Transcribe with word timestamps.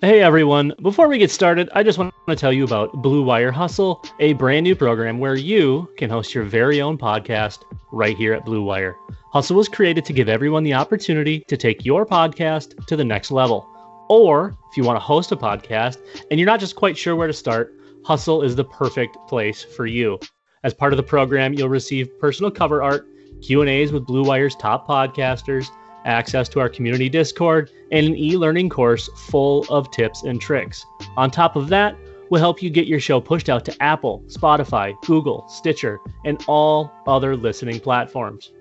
Hey 0.00 0.20
everyone, 0.20 0.72
before 0.82 1.08
we 1.08 1.18
get 1.18 1.30
started, 1.30 1.70
I 1.72 1.84
just 1.84 1.98
want 1.98 2.12
to 2.28 2.34
tell 2.34 2.52
you 2.52 2.64
about 2.64 2.92
Blue 3.00 3.22
Wire 3.22 3.52
Hustle, 3.52 4.04
a 4.18 4.32
brand 4.34 4.64
new 4.64 4.74
program 4.74 5.20
where 5.20 5.36
you 5.36 5.88
can 5.96 6.10
host 6.10 6.34
your 6.34 6.42
very 6.44 6.80
own 6.82 6.98
podcast 6.98 7.60
right 7.92 8.16
here 8.16 8.34
at 8.34 8.44
Blue 8.44 8.62
Wire. 8.62 8.96
Hustle 9.32 9.56
was 9.56 9.68
created 9.68 10.04
to 10.04 10.12
give 10.12 10.28
everyone 10.28 10.64
the 10.64 10.74
opportunity 10.74 11.44
to 11.46 11.56
take 11.56 11.84
your 11.84 12.04
podcast 12.04 12.86
to 12.86 12.96
the 12.96 13.04
next 13.04 13.30
level. 13.30 13.66
Or 14.10 14.56
if 14.70 14.76
you 14.76 14.82
want 14.82 14.96
to 14.96 15.00
host 15.00 15.32
a 15.32 15.36
podcast 15.36 15.98
and 16.30 16.40
you're 16.40 16.46
not 16.46 16.60
just 16.60 16.76
quite 16.76 16.98
sure 16.98 17.14
where 17.14 17.28
to 17.28 17.32
start, 17.32 17.72
Hustle 18.04 18.42
is 18.42 18.56
the 18.56 18.64
perfect 18.64 19.16
place 19.28 19.62
for 19.62 19.86
you. 19.86 20.18
As 20.64 20.74
part 20.74 20.92
of 20.92 20.96
the 20.96 21.02
program, 21.04 21.54
you'll 21.54 21.68
receive 21.68 22.18
personal 22.18 22.50
cover 22.50 22.82
art, 22.82 23.06
Q&As 23.42 23.92
with 23.92 24.06
Blue 24.06 24.24
Wire's 24.24 24.56
top 24.56 24.88
podcasters, 24.88 25.68
access 26.04 26.48
to 26.50 26.60
our 26.60 26.68
community 26.68 27.08
Discord, 27.08 27.70
and 27.92 28.06
an 28.06 28.16
e 28.16 28.36
learning 28.36 28.68
course 28.68 29.08
full 29.28 29.64
of 29.68 29.90
tips 29.90 30.22
and 30.22 30.40
tricks. 30.40 30.84
On 31.16 31.30
top 31.30 31.56
of 31.56 31.68
that, 31.68 31.96
we'll 32.30 32.40
help 32.40 32.62
you 32.62 32.70
get 32.70 32.86
your 32.86 33.00
show 33.00 33.20
pushed 33.20 33.48
out 33.48 33.64
to 33.64 33.82
Apple, 33.82 34.22
Spotify, 34.26 34.94
Google, 35.02 35.46
Stitcher, 35.48 36.00
and 36.24 36.42
all 36.46 36.92
other 37.06 37.36
listening 37.36 37.80
platforms. 37.80 38.52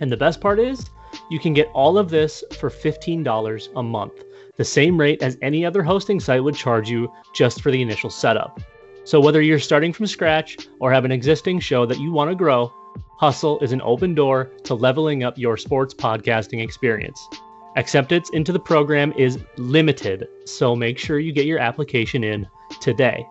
And 0.00 0.10
the 0.10 0.16
best 0.16 0.40
part 0.40 0.58
is, 0.58 0.90
you 1.30 1.38
can 1.38 1.54
get 1.54 1.68
all 1.72 1.98
of 1.98 2.10
this 2.10 2.44
for 2.58 2.70
$15 2.70 3.68
a 3.76 3.82
month, 3.82 4.24
the 4.56 4.64
same 4.64 4.98
rate 4.98 5.22
as 5.22 5.36
any 5.42 5.66
other 5.66 5.82
hosting 5.82 6.18
site 6.18 6.42
would 6.42 6.54
charge 6.54 6.88
you 6.88 7.12
just 7.34 7.60
for 7.60 7.70
the 7.70 7.82
initial 7.82 8.10
setup. 8.10 8.60
So, 9.04 9.20
whether 9.20 9.40
you're 9.40 9.60
starting 9.60 9.92
from 9.92 10.06
scratch 10.06 10.56
or 10.80 10.90
have 10.90 11.04
an 11.04 11.12
existing 11.12 11.60
show 11.60 11.86
that 11.86 12.00
you 12.00 12.10
want 12.10 12.30
to 12.30 12.34
grow, 12.34 12.72
Hustle 13.18 13.58
is 13.60 13.72
an 13.72 13.80
open 13.82 14.14
door 14.14 14.52
to 14.64 14.74
leveling 14.74 15.24
up 15.24 15.38
your 15.38 15.56
sports 15.56 15.94
podcasting 15.94 16.62
experience. 16.62 17.28
Acceptance 17.76 18.30
into 18.30 18.52
the 18.52 18.60
program 18.60 19.12
is 19.16 19.38
limited, 19.56 20.28
so 20.44 20.76
make 20.76 20.98
sure 20.98 21.18
you 21.18 21.32
get 21.32 21.46
your 21.46 21.58
application 21.58 22.24
in 22.24 22.46
today. 22.80 23.26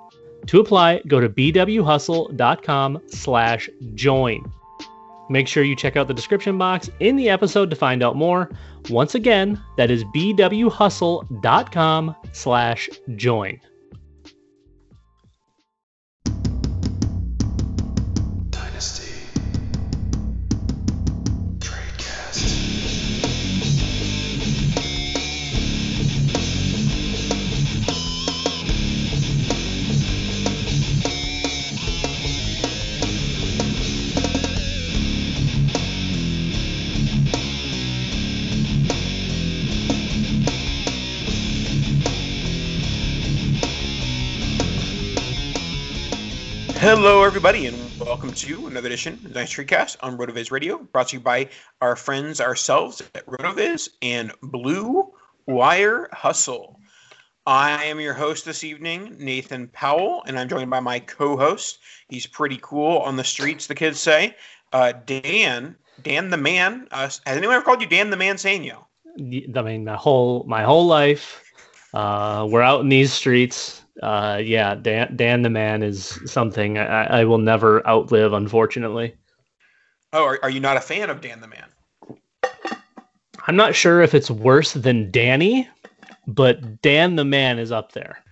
To 0.47 0.59
apply, 0.59 1.01
go 1.07 1.19
to 1.19 1.29
bwhustle.com 1.29 3.01
slash 3.07 3.69
join. 3.95 4.51
Make 5.29 5.47
sure 5.47 5.63
you 5.63 5.75
check 5.75 5.97
out 5.97 6.07
the 6.07 6.13
description 6.13 6.57
box 6.57 6.89
in 6.99 7.15
the 7.15 7.29
episode 7.29 7.69
to 7.71 7.75
find 7.75 8.03
out 8.03 8.15
more. 8.15 8.51
Once 8.89 9.15
again, 9.15 9.59
that 9.77 9.89
is 9.89 10.03
bwhustle.com 10.05 11.25
slash 12.31 12.89
join. 13.15 13.59
Hello, 46.85 47.23
everybody, 47.23 47.65
and 47.65 47.99
welcome 47.99 48.31
to 48.31 48.67
another 48.67 48.85
edition 48.85 49.15
of 49.25 49.33
Dynasty 49.33 49.65
Cast 49.65 49.97
on 50.03 50.19
RotoViz 50.19 50.51
Radio, 50.51 50.77
brought 50.77 51.07
to 51.07 51.15
you 51.15 51.19
by 51.19 51.49
our 51.81 51.95
friends 51.95 52.39
ourselves 52.39 53.01
at 53.15 53.25
RotoViz 53.25 53.89
and 54.03 54.31
Blue 54.43 55.11
Wire 55.47 56.07
Hustle. 56.13 56.79
I 57.47 57.85
am 57.85 57.99
your 57.99 58.13
host 58.13 58.45
this 58.45 58.63
evening, 58.63 59.15
Nathan 59.17 59.67
Powell, 59.69 60.23
and 60.27 60.37
I'm 60.37 60.47
joined 60.47 60.69
by 60.69 60.79
my 60.79 60.99
co-host. 60.99 61.79
He's 62.07 62.27
pretty 62.27 62.59
cool 62.61 62.99
on 62.99 63.15
the 63.15 63.23
streets, 63.23 63.65
the 63.65 63.73
kids 63.73 63.99
say. 63.99 64.35
Uh, 64.71 64.93
Dan, 65.07 65.75
Dan 66.03 66.29
the 66.29 66.37
Man. 66.37 66.87
Uh, 66.91 67.05
has 67.05 67.19
anyone 67.25 67.55
ever 67.55 67.65
called 67.65 67.81
you 67.81 67.87
Dan 67.87 68.11
the 68.11 68.17
Man 68.17 68.35
Sainio? 68.35 68.85
I 69.17 69.61
mean, 69.63 69.85
my 69.85 69.95
whole 69.95 70.43
my 70.43 70.61
whole 70.61 70.85
life, 70.85 71.43
uh, 71.95 72.47
we're 72.47 72.61
out 72.61 72.81
in 72.81 72.89
these 72.89 73.11
streets 73.11 73.81
uh, 74.03 74.41
yeah, 74.43 74.75
Dan, 74.75 75.15
Dan 75.15 75.41
the 75.41 75.49
Man 75.49 75.83
is 75.83 76.19
something 76.25 76.77
I, 76.77 77.21
I 77.21 77.25
will 77.25 77.37
never 77.37 77.85
outlive, 77.87 78.33
unfortunately. 78.33 79.15
Oh, 80.13 80.23
are, 80.23 80.39
are 80.43 80.49
you 80.49 80.59
not 80.59 80.77
a 80.77 80.81
fan 80.81 81.09
of 81.09 81.21
Dan 81.21 81.41
the 81.41 81.47
Man? 81.47 81.69
I'm 83.47 83.55
not 83.55 83.75
sure 83.75 84.01
if 84.01 84.13
it's 84.13 84.31
worse 84.31 84.73
than 84.73 85.11
Danny, 85.11 85.69
but 86.27 86.81
Dan 86.81 87.15
the 87.15 87.25
Man 87.25 87.59
is 87.59 87.71
up 87.71 87.91
there. 87.91 88.23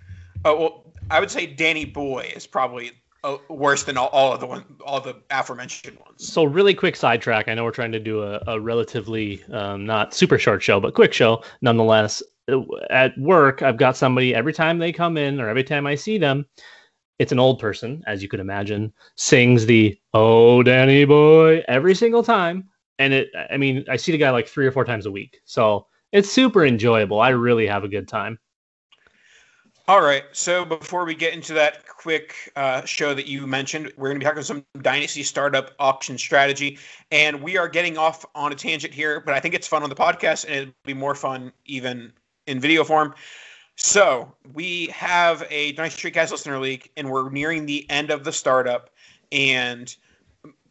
Oh 0.46 0.60
well, 0.60 0.94
I 1.10 1.20
would 1.20 1.32
say 1.32 1.46
Danny 1.46 1.86
Boy 1.86 2.32
is 2.36 2.48
probably 2.48 2.92
uh, 3.24 3.38
worse 3.50 3.84
than 3.84 3.98
all, 3.98 4.10
all 4.10 4.34
of 4.34 4.40
the 4.40 4.46
one, 4.46 4.66
all 4.86 5.00
the 5.00 5.16
aforementioned 5.32 5.98
ones. 6.00 6.28
So, 6.28 6.44
really 6.44 6.74
quick 6.74 6.96
sidetrack. 6.96 7.48
I 7.48 7.54
know 7.54 7.64
we're 7.64 7.72
trying 7.72 7.92
to 7.94 8.00
do 8.00 8.24
a, 8.24 8.42
a 8.48 8.60
relatively 8.60 9.44
um, 9.52 9.86
not 9.86 10.14
super 10.14 10.38
short 10.38 10.62
show, 10.62 10.80
but 10.80 10.94
quick 10.94 11.14
show 11.14 11.44
nonetheless 11.62 12.22
at 12.90 13.18
work, 13.18 13.62
I've 13.62 13.78
got 13.78 13.98
somebody 13.98 14.36
every 14.36 14.54
time 14.54 14.78
they 14.78 14.92
come 14.92 15.18
in 15.18 15.40
or 15.40 15.50
every 15.50 15.64
time 15.64 15.88
I 15.88 15.96
see 15.96 16.18
them, 16.18 16.46
it's 17.20 17.32
an 17.32 17.40
old 17.40 17.60
person, 17.60 18.04
as 18.08 18.22
you 18.22 18.28
could 18.28 18.40
imagine, 18.40 18.92
sings 19.16 19.66
the 19.66 19.98
"Oh 20.14 20.64
Danny 20.64 21.06
Boy" 21.06 21.64
every 21.68 21.96
single 21.96 22.24
time, 22.24 22.68
and 23.00 23.14
it. 23.14 23.30
I 23.52 23.58
mean, 23.58 23.86
I 23.90 23.96
see 23.98 24.12
the 24.12 24.18
guy 24.18 24.32
like 24.32 24.48
three 24.48 24.68
or 24.68 24.72
four 24.72 24.86
times 24.86 25.06
a 25.06 25.12
week, 25.12 25.40
so 25.46 25.88
it's 26.12 26.32
super 26.32 26.66
enjoyable. 26.66 27.22
I 27.22 27.30
really 27.30 27.68
have 27.68 27.84
a 27.84 27.88
good 27.88 28.08
time. 28.08 28.40
All 29.88 30.02
right. 30.02 30.24
So 30.32 30.64
before 30.64 31.04
we 31.04 31.14
get 31.14 31.34
into 31.34 31.54
that 31.56 31.86
quick 31.86 32.52
uh, 32.56 32.86
show 32.86 33.14
that 33.14 33.28
you 33.28 33.46
mentioned, 33.46 33.92
we're 33.98 34.08
going 34.08 34.16
to 34.16 34.24
be 34.24 34.26
talking 34.26 34.42
some 34.42 34.66
dynasty 34.82 35.24
startup 35.24 35.72
auction 35.78 36.18
strategy, 36.18 36.80
and 37.12 37.42
we 37.42 37.58
are 37.58 37.68
getting 37.68 37.98
off 37.98 38.26
on 38.34 38.54
a 38.54 38.56
tangent 38.56 38.94
here, 38.94 39.20
but 39.20 39.34
I 39.34 39.42
think 39.42 39.54
it's 39.54 39.68
fun 39.68 39.84
on 39.84 39.90
the 39.90 39.96
podcast, 39.96 40.46
and 40.46 40.56
it'll 40.56 40.74
be 40.86 40.94
more 40.94 41.16
fun 41.16 41.52
even 41.66 42.14
in 42.48 42.60
video 42.60 42.84
form. 42.84 43.14
So 43.76 44.32
we 44.54 44.88
have 44.88 45.46
a 45.50 45.72
Dynasty 45.74 46.12
TradeCast 46.12 46.32
Listener 46.32 46.60
League, 46.60 46.90
and 46.96 47.10
we're 47.10 47.30
nearing 47.30 47.66
the 47.66 47.90
end 47.90 48.12
of 48.12 48.24
the 48.24 48.32
startup. 48.32 48.92
And 49.32 49.96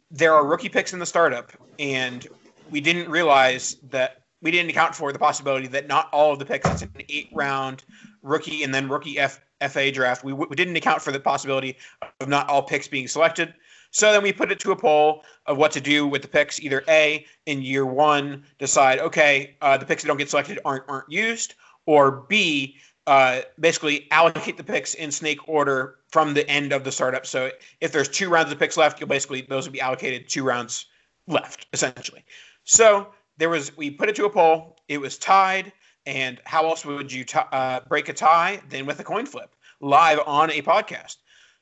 there 0.09 0.33
are 0.33 0.45
rookie 0.45 0.69
picks 0.69 0.93
in 0.93 0.99
the 0.99 1.05
startup, 1.05 1.51
and 1.79 2.27
we 2.69 2.79
didn't 2.79 3.09
realize 3.09 3.77
that 3.89 4.21
we 4.41 4.51
didn't 4.51 4.69
account 4.69 4.95
for 4.95 5.11
the 5.11 5.19
possibility 5.19 5.67
that 5.67 5.87
not 5.87 6.09
all 6.13 6.31
of 6.33 6.39
the 6.39 6.45
picks. 6.45 6.69
It's 6.69 6.81
an 6.81 6.91
eight-round 7.09 7.83
rookie 8.21 8.63
and 8.63 8.73
then 8.73 8.89
rookie 8.89 9.17
F, 9.17 9.41
FA 9.69 9.91
draft. 9.91 10.23
We, 10.23 10.33
we 10.33 10.55
didn't 10.55 10.75
account 10.75 11.01
for 11.01 11.11
the 11.11 11.19
possibility 11.19 11.77
of 12.19 12.27
not 12.27 12.49
all 12.49 12.61
picks 12.61 12.87
being 12.87 13.07
selected. 13.07 13.53
So 13.91 14.11
then 14.11 14.23
we 14.23 14.33
put 14.33 14.51
it 14.51 14.59
to 14.61 14.71
a 14.71 14.75
poll 14.75 15.23
of 15.45 15.57
what 15.57 15.71
to 15.73 15.81
do 15.81 16.07
with 16.07 16.23
the 16.23 16.27
picks. 16.27 16.59
Either 16.59 16.83
A, 16.87 17.25
in 17.45 17.61
year 17.61 17.85
one, 17.85 18.43
decide, 18.59 18.99
okay, 18.99 19.55
uh, 19.61 19.77
the 19.77 19.85
picks 19.85 20.01
that 20.01 20.07
don't 20.07 20.17
get 20.17 20.29
selected 20.29 20.59
aren't, 20.65 20.83
aren't 20.87 21.11
used, 21.11 21.55
or 21.85 22.25
B, 22.29 22.77
uh, 23.07 23.41
basically 23.59 24.07
allocate 24.11 24.57
the 24.57 24.63
picks 24.63 24.93
in 24.93 25.11
snake 25.11 25.47
order 25.47 25.95
from 26.07 26.33
the 26.33 26.49
end 26.49 26.71
of 26.71 26.83
the 26.83 26.91
startup. 26.91 27.25
So 27.25 27.51
if 27.81 27.91
there's 27.91 28.07
two 28.07 28.29
rounds 28.29 28.51
of 28.51 28.59
picks 28.59 28.77
left, 28.77 28.99
you'll 28.99 29.09
basically 29.09 29.41
those 29.41 29.65
will 29.65 29.73
be 29.73 29.81
allocated 29.81 30.29
two 30.29 30.43
rounds 30.43 30.85
left 31.27 31.67
essentially. 31.73 32.23
So 32.63 33.09
there 33.37 33.49
was 33.49 33.75
we 33.75 33.91
put 33.91 34.09
it 34.09 34.15
to 34.15 34.25
a 34.25 34.29
poll. 34.29 34.77
It 34.87 34.99
was 34.99 35.17
tied, 35.17 35.73
and 36.05 36.39
how 36.45 36.65
else 36.65 36.85
would 36.85 37.11
you 37.11 37.23
t- 37.23 37.39
uh, 37.51 37.81
break 37.87 38.09
a 38.09 38.13
tie 38.13 38.61
than 38.69 38.85
with 38.85 38.99
a 38.99 39.03
coin 39.03 39.25
flip 39.25 39.55
live 39.81 40.19
on 40.25 40.51
a 40.51 40.61
podcast? 40.61 41.17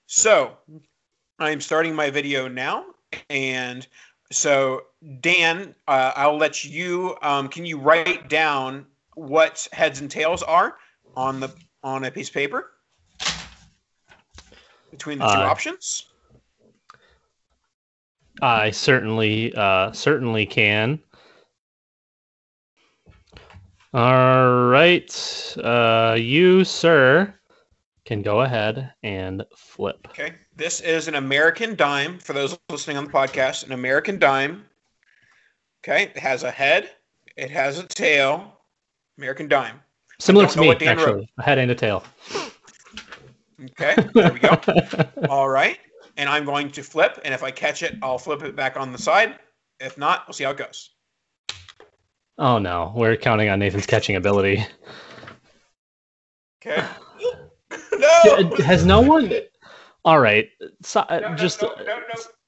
So 0.07 0.57
I'm 1.39 1.61
starting 1.61 1.95
my 1.95 2.09
video 2.09 2.47
now, 2.47 2.85
and 3.29 3.87
so 4.31 4.83
Dan, 5.21 5.73
uh, 5.87 6.11
I'll 6.15 6.37
let 6.37 6.63
you. 6.63 7.17
Um, 7.21 7.47
can 7.47 7.65
you 7.65 7.79
write 7.79 8.29
down 8.29 8.85
what 9.15 9.67
heads 9.71 10.01
and 10.01 10.09
tails 10.09 10.43
are 10.43 10.77
on 11.15 11.39
the 11.39 11.53
on 11.83 12.03
a 12.05 12.11
piece 12.11 12.29
of 12.29 12.33
paper 12.33 12.71
between 14.91 15.19
the 15.19 15.25
two 15.25 15.31
uh, 15.31 15.45
options? 15.45 16.07
I 18.41 18.71
certainly 18.71 19.53
uh, 19.55 19.91
certainly 19.91 20.45
can. 20.45 20.99
All 23.93 24.67
right, 24.67 25.55
uh, 25.61 26.15
you 26.17 26.63
sir 26.63 27.33
can 28.05 28.21
go 28.21 28.41
ahead 28.41 28.93
and 29.03 29.45
flip. 29.55 30.07
Okay, 30.09 30.33
this 30.55 30.79
is 30.79 31.07
an 31.07 31.15
American 31.15 31.75
dime 31.75 32.17
for 32.19 32.33
those 32.33 32.57
listening 32.69 32.97
on 32.97 33.05
the 33.05 33.11
podcast. 33.11 33.65
An 33.65 33.73
American 33.73 34.17
dime. 34.17 34.65
Okay, 35.83 36.03
it 36.03 36.17
has 36.17 36.43
a 36.43 36.51
head, 36.51 36.91
it 37.35 37.51
has 37.51 37.79
a 37.79 37.87
tail, 37.87 38.60
American 39.17 39.47
Dime. 39.47 39.79
Similar 40.19 40.47
to 40.47 40.59
me, 40.59 40.71
actually. 40.71 41.13
Wrote. 41.13 41.27
A 41.39 41.43
head 41.43 41.57
and 41.57 41.71
a 41.71 41.75
tail. 41.75 42.03
Okay, 43.71 43.95
there 44.13 44.31
we 44.31 44.39
go. 44.39 44.59
All 45.29 45.49
right. 45.49 45.77
And 46.17 46.27
I'm 46.29 46.45
going 46.45 46.69
to 46.71 46.83
flip, 46.83 47.19
and 47.23 47.33
if 47.33 47.41
I 47.43 47.51
catch 47.51 47.83
it, 47.83 47.97
I'll 48.01 48.17
flip 48.17 48.43
it 48.43 48.55
back 48.55 48.77
on 48.77 48.91
the 48.91 48.97
side. 48.97 49.39
If 49.79 49.97
not, 49.97 50.27
we'll 50.27 50.33
see 50.33 50.43
how 50.43 50.51
it 50.51 50.57
goes. 50.57 50.91
Oh 52.37 52.57
no, 52.57 52.91
we're 52.95 53.15
counting 53.17 53.49
on 53.49 53.59
Nathan's 53.59 53.85
catching 53.85 54.15
ability. 54.15 54.65
Okay. 56.65 56.83
no. 57.97 58.51
Has 58.57 58.85
no 58.85 59.01
one? 59.01 59.31
All 60.05 60.19
right. 60.19 60.49
So, 60.81 61.01
uh, 61.01 61.19
No, 61.19 61.35
just 61.35 61.61
no, 61.61 61.69
no, 61.77 61.83
no, 61.85 61.97
no, 61.97 61.97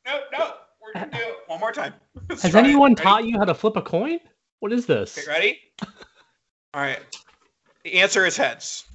no, 0.05 0.19
no. 0.37 0.53
We're 0.81 0.93
gonna 0.93 1.11
do 1.11 1.17
it 1.17 1.35
one 1.47 1.59
more 1.59 1.71
time. 1.71 1.93
Let's 2.29 2.41
has 2.43 2.51
try 2.51 2.61
it. 2.61 2.65
anyone 2.65 2.91
Ready? 2.91 3.03
taught 3.03 3.25
you 3.25 3.37
how 3.37 3.45
to 3.45 3.53
flip 3.53 3.75
a 3.77 3.81
coin? 3.81 4.19
What 4.59 4.73
is 4.73 4.85
this? 4.85 5.17
Okay, 5.17 5.27
ready? 5.27 5.59
All 6.73 6.81
right. 6.81 6.99
The 7.83 7.99
answer 7.99 8.25
is 8.25 8.35
heads. 8.35 8.85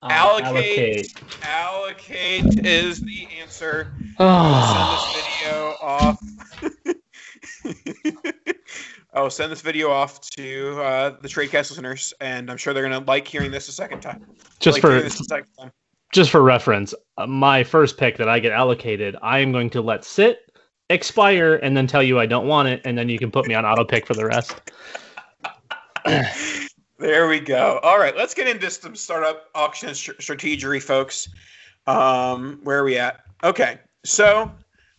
Uh, 0.00 0.08
allocate. 0.10 1.12
Allocate 1.42 2.64
is 2.64 3.00
the 3.00 3.26
answer. 3.40 3.92
Oh. 4.18 5.12
Send 5.12 5.26
this 5.26 5.26
video 5.26 5.74
off. 5.82 6.18
I 9.12 9.20
will 9.20 9.30
send 9.30 9.50
this 9.50 9.60
video 9.60 9.90
off 9.90 10.20
to 10.30 10.80
uh, 10.80 11.10
the 11.20 11.28
Tradecast 11.28 11.70
listeners, 11.70 12.14
and 12.20 12.50
I'm 12.50 12.56
sure 12.56 12.72
they're 12.72 12.88
gonna 12.88 13.04
like 13.04 13.26
hearing 13.26 13.50
this 13.50 13.68
a 13.68 13.72
second 13.72 14.00
time. 14.00 14.24
just 14.60 14.76
like 14.76 14.82
for 14.82 15.00
this 15.00 15.20
a 15.20 15.24
second 15.24 15.50
time. 15.58 15.72
just 16.12 16.30
for 16.30 16.42
reference, 16.42 16.94
uh, 17.16 17.26
my 17.26 17.64
first 17.64 17.98
pick 17.98 18.16
that 18.18 18.28
I 18.28 18.38
get 18.38 18.52
allocated, 18.52 19.16
I 19.20 19.40
am 19.40 19.50
going 19.50 19.68
to 19.70 19.82
let 19.82 20.04
sit, 20.04 20.52
expire, 20.90 21.56
and 21.56 21.76
then 21.76 21.88
tell 21.88 22.02
you 22.02 22.20
I 22.20 22.26
don't 22.26 22.46
want 22.46 22.68
it, 22.68 22.80
and 22.84 22.96
then 22.96 23.08
you 23.08 23.18
can 23.18 23.32
put 23.32 23.48
me 23.48 23.54
on 23.54 23.66
auto 23.66 23.84
pick 23.84 24.06
for 24.06 24.14
the 24.14 24.24
rest. 24.24 24.54
There 26.98 27.28
we 27.28 27.38
go. 27.38 27.78
All 27.84 27.96
right, 27.96 28.16
let's 28.16 28.34
get 28.34 28.48
into 28.48 28.68
some 28.72 28.96
startup 28.96 29.50
auction 29.54 29.94
str- 29.94 30.18
strategy, 30.18 30.80
folks. 30.80 31.28
Um, 31.86 32.58
where 32.64 32.80
are 32.80 32.84
we 32.84 32.98
at? 32.98 33.20
Okay, 33.44 33.78
so 34.04 34.50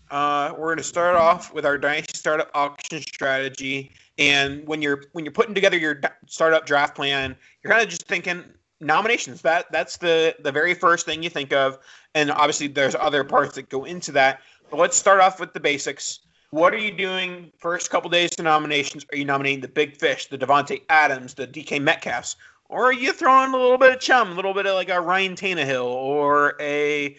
uh, 0.09 0.53
we're 0.57 0.67
going 0.67 0.77
to 0.77 0.83
start 0.83 1.17
off 1.17 1.53
with 1.53 1.65
our 1.65 1.77
dynasty 1.77 2.17
startup 2.17 2.51
auction 2.53 3.01
strategy. 3.01 3.91
And 4.17 4.65
when 4.65 4.81
you're 4.81 5.03
when 5.11 5.25
you're 5.25 5.33
putting 5.33 5.53
together 5.53 5.77
your 5.77 5.99
startup 6.25 6.65
draft 6.65 6.95
plan, 6.95 7.35
you're 7.61 7.71
kind 7.71 7.83
of 7.83 7.89
just 7.89 8.07
thinking 8.07 8.45
nominations. 8.79 9.41
That 9.41 9.69
that's 9.69 9.97
the 9.97 10.33
the 10.39 10.53
very 10.53 10.73
first 10.73 11.05
thing 11.05 11.21
you 11.21 11.29
think 11.29 11.51
of. 11.51 11.79
And 12.15 12.31
obviously, 12.31 12.67
there's 12.67 12.95
other 12.95 13.25
parts 13.25 13.55
that 13.55 13.67
go 13.67 13.83
into 13.83 14.13
that. 14.13 14.39
But 14.71 14.79
let's 14.79 14.95
start 14.95 15.19
off 15.19 15.37
with 15.37 15.51
the 15.51 15.59
basics. 15.59 16.19
What 16.51 16.73
are 16.73 16.79
you 16.79 16.91
doing 16.91 17.51
first 17.59 17.91
couple 17.91 18.09
days 18.09 18.31
to 18.31 18.43
nominations? 18.43 19.05
Are 19.11 19.17
you 19.17 19.25
nominating 19.25 19.61
the 19.61 19.67
big 19.67 19.95
fish, 19.95 20.27
the 20.27 20.37
Davante 20.37 20.81
Adams, 20.89 21.35
the 21.35 21.45
DK 21.45 21.79
Metcalfs, 21.79 22.37
or 22.69 22.85
are 22.85 22.93
you 22.93 23.13
throwing 23.13 23.53
a 23.53 23.57
little 23.57 23.77
bit 23.77 23.93
of 23.93 23.99
chum, 23.99 24.31
a 24.31 24.33
little 24.33 24.53
bit 24.55 24.65
of 24.65 24.73
like 24.73 24.89
a 24.89 24.99
Ryan 24.99 25.35
Tannehill 25.35 25.85
or 25.85 26.55
a 26.59 27.15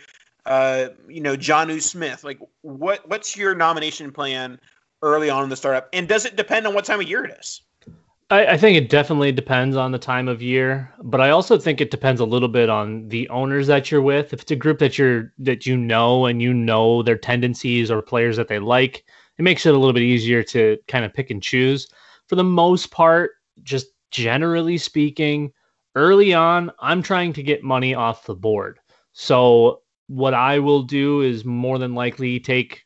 uh, 0.47 0.89
you 1.09 1.21
know 1.21 1.37
Jonnu 1.37 1.81
Smith? 1.81 2.25
Like 2.25 2.41
what 2.63 3.09
what's 3.09 3.37
your 3.37 3.55
nomination 3.55 4.11
plan 4.11 4.59
early 5.03 5.31
on 5.31 5.45
in 5.45 5.49
the 5.49 5.57
startup? 5.57 5.89
And 5.93 6.09
does 6.09 6.25
it 6.25 6.35
depend 6.35 6.67
on 6.67 6.75
what 6.75 6.85
time 6.85 7.01
of 7.01 7.09
year 7.09 7.25
it 7.25 7.37
is? 7.39 7.63
I, 8.31 8.47
I 8.47 8.57
think 8.57 8.77
it 8.77 8.89
definitely 8.89 9.31
depends 9.31 9.77
on 9.77 9.93
the 9.93 9.99
time 9.99 10.27
of 10.27 10.43
year, 10.43 10.93
but 11.03 11.21
I 11.21 11.31
also 11.31 11.57
think 11.57 11.81
it 11.81 11.93
depends 11.93 12.21
a 12.21 12.25
little 12.25 12.49
bit 12.49 12.69
on 12.69 13.09
the 13.09 13.29
owners 13.29 13.69
that 13.69 13.93
you're 13.93 14.03
with. 14.03 14.33
If 14.33 14.43
it's 14.43 14.51
a 14.51 14.57
group 14.57 14.81
that 14.81 14.99
you're 14.99 15.33
that 15.39 15.67
you 15.67 15.77
know 15.77 16.27
and 16.27 16.43
you 16.43 16.53
know 16.53 17.05
their 17.05 17.17
tendencies 17.17 17.93
or 17.93 18.03
players 18.03 18.37
that 18.37 18.49
they 18.49 18.59
like, 18.59 19.05
it 19.41 19.43
makes 19.43 19.65
it 19.65 19.75
a 19.75 19.79
little 19.79 19.95
bit 19.95 20.03
easier 20.03 20.43
to 20.43 20.77
kind 20.87 21.03
of 21.03 21.15
pick 21.15 21.31
and 21.31 21.43
choose. 21.43 21.89
For 22.27 22.37
the 22.37 22.45
most 22.45 22.91
part, 22.91 23.31
just 23.63 23.87
generally 24.11 24.77
speaking, 24.77 25.51
early 25.95 26.35
on, 26.35 26.71
I'm 26.79 27.03
trying 27.03 27.33
to 27.33 27.43
get 27.43 27.65
money 27.65 27.95
off 27.95 28.27
the 28.27 28.35
board. 28.35 28.81
So 29.15 29.81
what 30.09 30.35
I 30.35 30.59
will 30.59 30.83
do 30.83 31.23
is 31.23 31.47
more 31.47 31.79
than 31.79 31.95
likely 31.95 32.39
take 32.39 32.85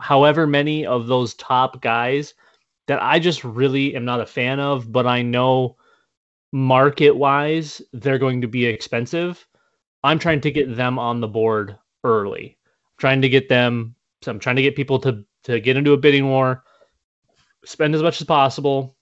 however 0.00 0.46
many 0.46 0.86
of 0.86 1.06
those 1.06 1.34
top 1.34 1.82
guys 1.82 2.32
that 2.86 3.02
I 3.02 3.18
just 3.18 3.44
really 3.44 3.94
am 3.94 4.06
not 4.06 4.22
a 4.22 4.26
fan 4.26 4.60
of, 4.60 4.90
but 4.90 5.06
I 5.06 5.20
know 5.20 5.76
market 6.50 7.10
wise 7.10 7.82
they're 7.92 8.18
going 8.18 8.40
to 8.40 8.48
be 8.48 8.64
expensive. 8.64 9.46
I'm 10.02 10.18
trying 10.18 10.40
to 10.40 10.50
get 10.50 10.76
them 10.76 10.98
on 10.98 11.20
the 11.20 11.28
board 11.28 11.76
early. 12.04 12.56
I'm 12.64 12.96
trying 12.96 13.20
to 13.20 13.28
get 13.28 13.50
them 13.50 13.94
so 14.22 14.30
I'm 14.30 14.38
trying 14.38 14.56
to 14.56 14.62
get 14.62 14.76
people 14.76 14.98
to 15.00 15.22
to 15.44 15.60
get 15.60 15.76
into 15.76 15.92
a 15.92 15.96
bidding 15.98 16.26
war, 16.26 16.64
spend 17.64 17.94
as 17.94 18.02
much 18.02 18.20
as 18.20 18.26
possible. 18.26 18.96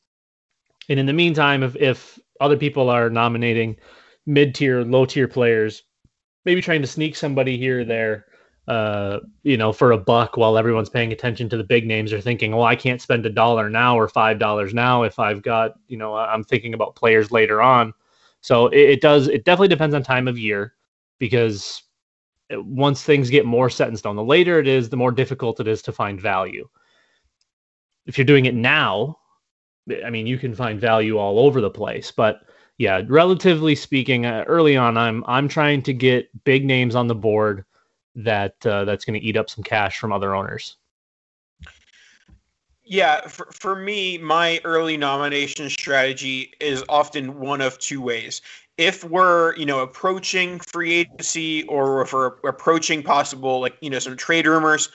And 0.88 0.98
in 0.98 1.06
the 1.06 1.12
meantime, 1.12 1.62
if 1.62 1.76
if 1.76 2.18
other 2.40 2.56
people 2.56 2.90
are 2.90 3.08
nominating 3.08 3.76
mid-tier, 4.26 4.82
low-tier 4.82 5.28
players, 5.28 5.82
maybe 6.44 6.60
trying 6.60 6.82
to 6.82 6.88
sneak 6.88 7.16
somebody 7.16 7.56
here 7.56 7.80
or 7.80 7.84
there 7.84 8.26
uh, 8.68 9.18
you 9.42 9.56
know, 9.56 9.72
for 9.72 9.92
a 9.92 9.98
buck 9.98 10.36
while 10.36 10.56
everyone's 10.56 10.88
paying 10.88 11.12
attention 11.12 11.48
to 11.48 11.56
the 11.56 11.64
big 11.64 11.86
names 11.86 12.12
or 12.12 12.20
thinking, 12.20 12.52
well, 12.52 12.64
I 12.64 12.76
can't 12.76 13.02
spend 13.02 13.26
a 13.26 13.30
dollar 13.30 13.68
now 13.68 13.98
or 13.98 14.08
five 14.08 14.38
dollars 14.38 14.72
now 14.72 15.02
if 15.02 15.18
I've 15.18 15.42
got, 15.42 15.72
you 15.88 15.96
know, 15.96 16.14
I'm 16.14 16.44
thinking 16.44 16.74
about 16.74 16.94
players 16.94 17.32
later 17.32 17.60
on. 17.60 17.92
So 18.40 18.68
it, 18.68 18.90
it 18.90 19.00
does, 19.00 19.28
it 19.28 19.44
definitely 19.44 19.68
depends 19.68 19.94
on 19.94 20.02
time 20.02 20.28
of 20.28 20.38
year 20.38 20.74
because 21.18 21.82
once 22.52 23.02
things 23.02 23.30
get 23.30 23.46
more 23.46 23.70
set 23.70 23.88
in 23.88 23.96
stone, 23.96 24.16
the 24.16 24.24
later 24.24 24.58
it 24.58 24.68
is, 24.68 24.88
the 24.88 24.96
more 24.96 25.12
difficult 25.12 25.60
it 25.60 25.68
is 25.68 25.82
to 25.82 25.92
find 25.92 26.20
value. 26.20 26.68
If 28.06 28.18
you're 28.18 28.24
doing 28.24 28.46
it 28.46 28.54
now, 28.54 29.18
I 30.04 30.10
mean, 30.10 30.26
you 30.26 30.38
can 30.38 30.54
find 30.54 30.80
value 30.80 31.18
all 31.18 31.38
over 31.38 31.60
the 31.60 31.70
place, 31.70 32.10
but 32.10 32.42
yeah, 32.78 33.02
relatively 33.06 33.74
speaking, 33.74 34.26
uh, 34.26 34.44
early 34.46 34.76
on, 34.76 34.96
I'm 34.96 35.24
I'm 35.26 35.46
trying 35.46 35.82
to 35.82 35.92
get 35.92 36.28
big 36.44 36.64
names 36.64 36.94
on 36.94 37.06
the 37.06 37.14
board 37.14 37.64
that 38.14 38.54
uh, 38.66 38.84
that's 38.84 39.04
going 39.04 39.18
to 39.18 39.24
eat 39.24 39.36
up 39.36 39.48
some 39.48 39.62
cash 39.62 39.98
from 39.98 40.12
other 40.12 40.34
owners. 40.34 40.76
Yeah, 42.84 43.26
for, 43.28 43.46
for 43.52 43.76
me, 43.76 44.18
my 44.18 44.60
early 44.64 44.96
nomination 44.96 45.70
strategy 45.70 46.52
is 46.60 46.82
often 46.88 47.38
one 47.38 47.60
of 47.60 47.78
two 47.78 48.00
ways. 48.00 48.42
If 48.82 49.04
we're, 49.04 49.54
you 49.54 49.64
know, 49.64 49.78
approaching 49.78 50.58
free 50.58 50.92
agency 50.92 51.62
or 51.68 52.02
if 52.02 52.12
we're 52.12 52.34
approaching 52.42 53.00
possible, 53.00 53.60
like, 53.60 53.76
you 53.80 53.88
know, 53.88 54.00
some 54.00 54.16
trade 54.16 54.44
rumors, 54.44 54.88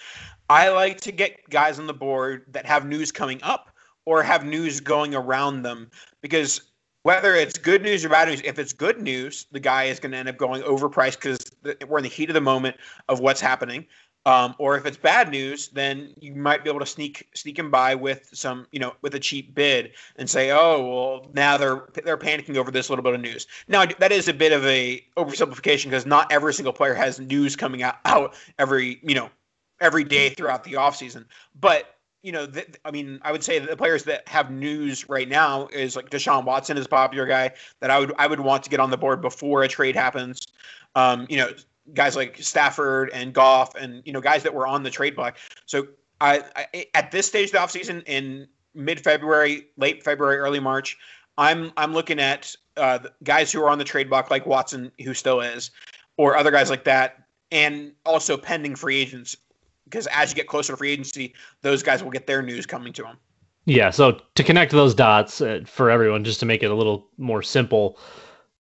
I 0.49 0.67
like 0.67 0.99
to 1.01 1.11
get 1.13 1.49
guys 1.49 1.79
on 1.79 1.87
the 1.87 1.93
board 1.93 2.43
that 2.49 2.65
have 2.65 2.85
news 2.85 3.13
coming 3.13 3.39
up 3.43 3.69
or 4.05 4.23
have 4.23 4.43
news 4.43 4.81
going 4.81 5.15
around 5.15 5.61
them 5.61 5.89
because 6.21 6.61
whether 7.03 7.33
it's 7.33 7.57
good 7.57 7.81
news 7.81 8.03
or 8.03 8.09
bad 8.09 8.27
news, 8.27 8.41
if 8.43 8.59
it's 8.59 8.73
good 8.73 9.01
news, 9.01 9.45
the 9.53 9.59
guy 9.61 9.85
is 9.85 10.01
going 10.01 10.11
to 10.11 10.17
end 10.17 10.27
up 10.27 10.35
going 10.35 10.61
overpriced 10.63 11.21
because 11.21 11.39
we're 11.87 11.99
in 11.99 12.03
the 12.03 12.09
heat 12.09 12.29
of 12.29 12.33
the 12.33 12.41
moment 12.41 12.75
of 13.07 13.21
what's 13.21 13.39
happening. 13.39 13.85
Um, 14.27 14.55
or 14.57 14.77
if 14.77 14.85
it's 14.85 14.97
bad 14.97 15.31
news, 15.31 15.69
then 15.69 16.13
you 16.19 16.35
might 16.35 16.61
be 16.61 16.69
able 16.69 16.81
to 16.81 16.85
sneak 16.85 17.29
sneak 17.33 17.57
him 17.57 17.71
by 17.71 17.95
with 17.95 18.29
some, 18.33 18.67
you 18.73 18.79
know, 18.79 18.93
with 19.01 19.15
a 19.15 19.21
cheap 19.21 19.55
bid 19.55 19.93
and 20.17 20.29
say, 20.29 20.51
oh, 20.51 20.85
well, 20.85 21.31
now 21.33 21.55
they're 21.55 21.85
they're 22.03 22.17
panicking 22.17 22.57
over 22.57 22.69
this 22.69 22.89
little 22.89 23.03
bit 23.03 23.13
of 23.13 23.21
news. 23.21 23.47
Now 23.69 23.85
that 23.85 24.11
is 24.11 24.27
a 24.27 24.33
bit 24.33 24.51
of 24.51 24.65
a 24.65 25.01
oversimplification 25.15 25.85
because 25.85 26.05
not 26.05 26.29
every 26.29 26.53
single 26.53 26.73
player 26.73 26.93
has 26.93 27.21
news 27.21 27.55
coming 27.55 27.83
out, 27.83 27.99
out 28.05 28.35
every 28.59 28.99
you 29.01 29.15
know 29.15 29.29
every 29.79 30.03
day 30.03 30.31
throughout 30.31 30.65
the 30.65 30.73
offseason. 30.73 31.23
But 31.57 31.95
you 32.21 32.33
know, 32.33 32.45
th- 32.47 32.75
I 32.83 32.91
mean, 32.91 33.19
I 33.21 33.31
would 33.31 33.45
say 33.45 33.59
that 33.59 33.69
the 33.69 33.77
players 33.77 34.03
that 34.03 34.27
have 34.27 34.51
news 34.51 35.07
right 35.07 35.29
now 35.29 35.67
is 35.67 35.95
like 35.95 36.09
Deshaun 36.09 36.43
Watson 36.43 36.77
is 36.77 36.85
a 36.85 36.89
popular 36.89 37.27
guy 37.27 37.51
that 37.79 37.91
I 37.91 37.99
would 37.99 38.11
I 38.17 38.27
would 38.27 38.41
want 38.41 38.61
to 38.65 38.69
get 38.69 38.81
on 38.81 38.89
the 38.89 38.97
board 38.97 39.21
before 39.21 39.63
a 39.63 39.69
trade 39.69 39.95
happens. 39.95 40.47
Um, 40.95 41.27
you 41.29 41.37
know, 41.37 41.51
guys 41.93 42.15
like 42.15 42.37
Stafford 42.41 43.09
and 43.13 43.33
Goff 43.33 43.75
and 43.75 44.01
you 44.05 44.13
know 44.13 44.21
guys 44.21 44.43
that 44.43 44.53
were 44.53 44.67
on 44.67 44.83
the 44.83 44.89
trade 44.89 45.15
block. 45.15 45.37
So 45.65 45.87
I, 46.21 46.43
I 46.55 46.85
at 46.93 47.11
this 47.11 47.27
stage 47.27 47.47
of 47.47 47.51
the 47.53 47.57
offseason 47.59 48.03
in 48.07 48.47
mid 48.73 48.99
February, 48.99 49.67
late 49.77 50.03
February, 50.03 50.37
early 50.37 50.59
March, 50.59 50.97
I'm 51.37 51.71
I'm 51.77 51.93
looking 51.93 52.19
at 52.19 52.55
uh, 52.75 52.99
guys 53.23 53.51
who 53.51 53.61
are 53.61 53.69
on 53.69 53.77
the 53.77 53.83
trade 53.83 54.09
block 54.09 54.31
like 54.31 54.45
Watson, 54.45 54.91
who 55.03 55.13
still 55.13 55.41
is, 55.41 55.71
or 56.17 56.35
other 56.35 56.51
guys 56.51 56.69
like 56.69 56.83
that, 56.85 57.23
and 57.51 57.91
also 58.05 58.37
pending 58.37 58.75
free 58.75 58.97
agents 58.97 59.37
because 59.89 60.07
as 60.07 60.31
you 60.31 60.35
get 60.35 60.47
closer 60.47 60.73
to 60.73 60.77
free 60.77 60.91
agency, 60.91 61.33
those 61.61 61.81
guys 61.81 62.03
will 62.03 62.11
get 62.11 62.27
their 62.27 62.41
news 62.41 62.65
coming 62.65 62.93
to 62.93 63.03
them. 63.03 63.17
Yeah. 63.65 63.89
So 63.89 64.21
to 64.35 64.43
connect 64.43 64.71
those 64.71 64.93
dots 64.93 65.41
uh, 65.41 65.61
for 65.65 65.89
everyone, 65.89 66.23
just 66.23 66.39
to 66.41 66.45
make 66.45 66.63
it 66.63 66.71
a 66.71 66.75
little 66.75 67.07
more 67.17 67.41
simple, 67.41 67.99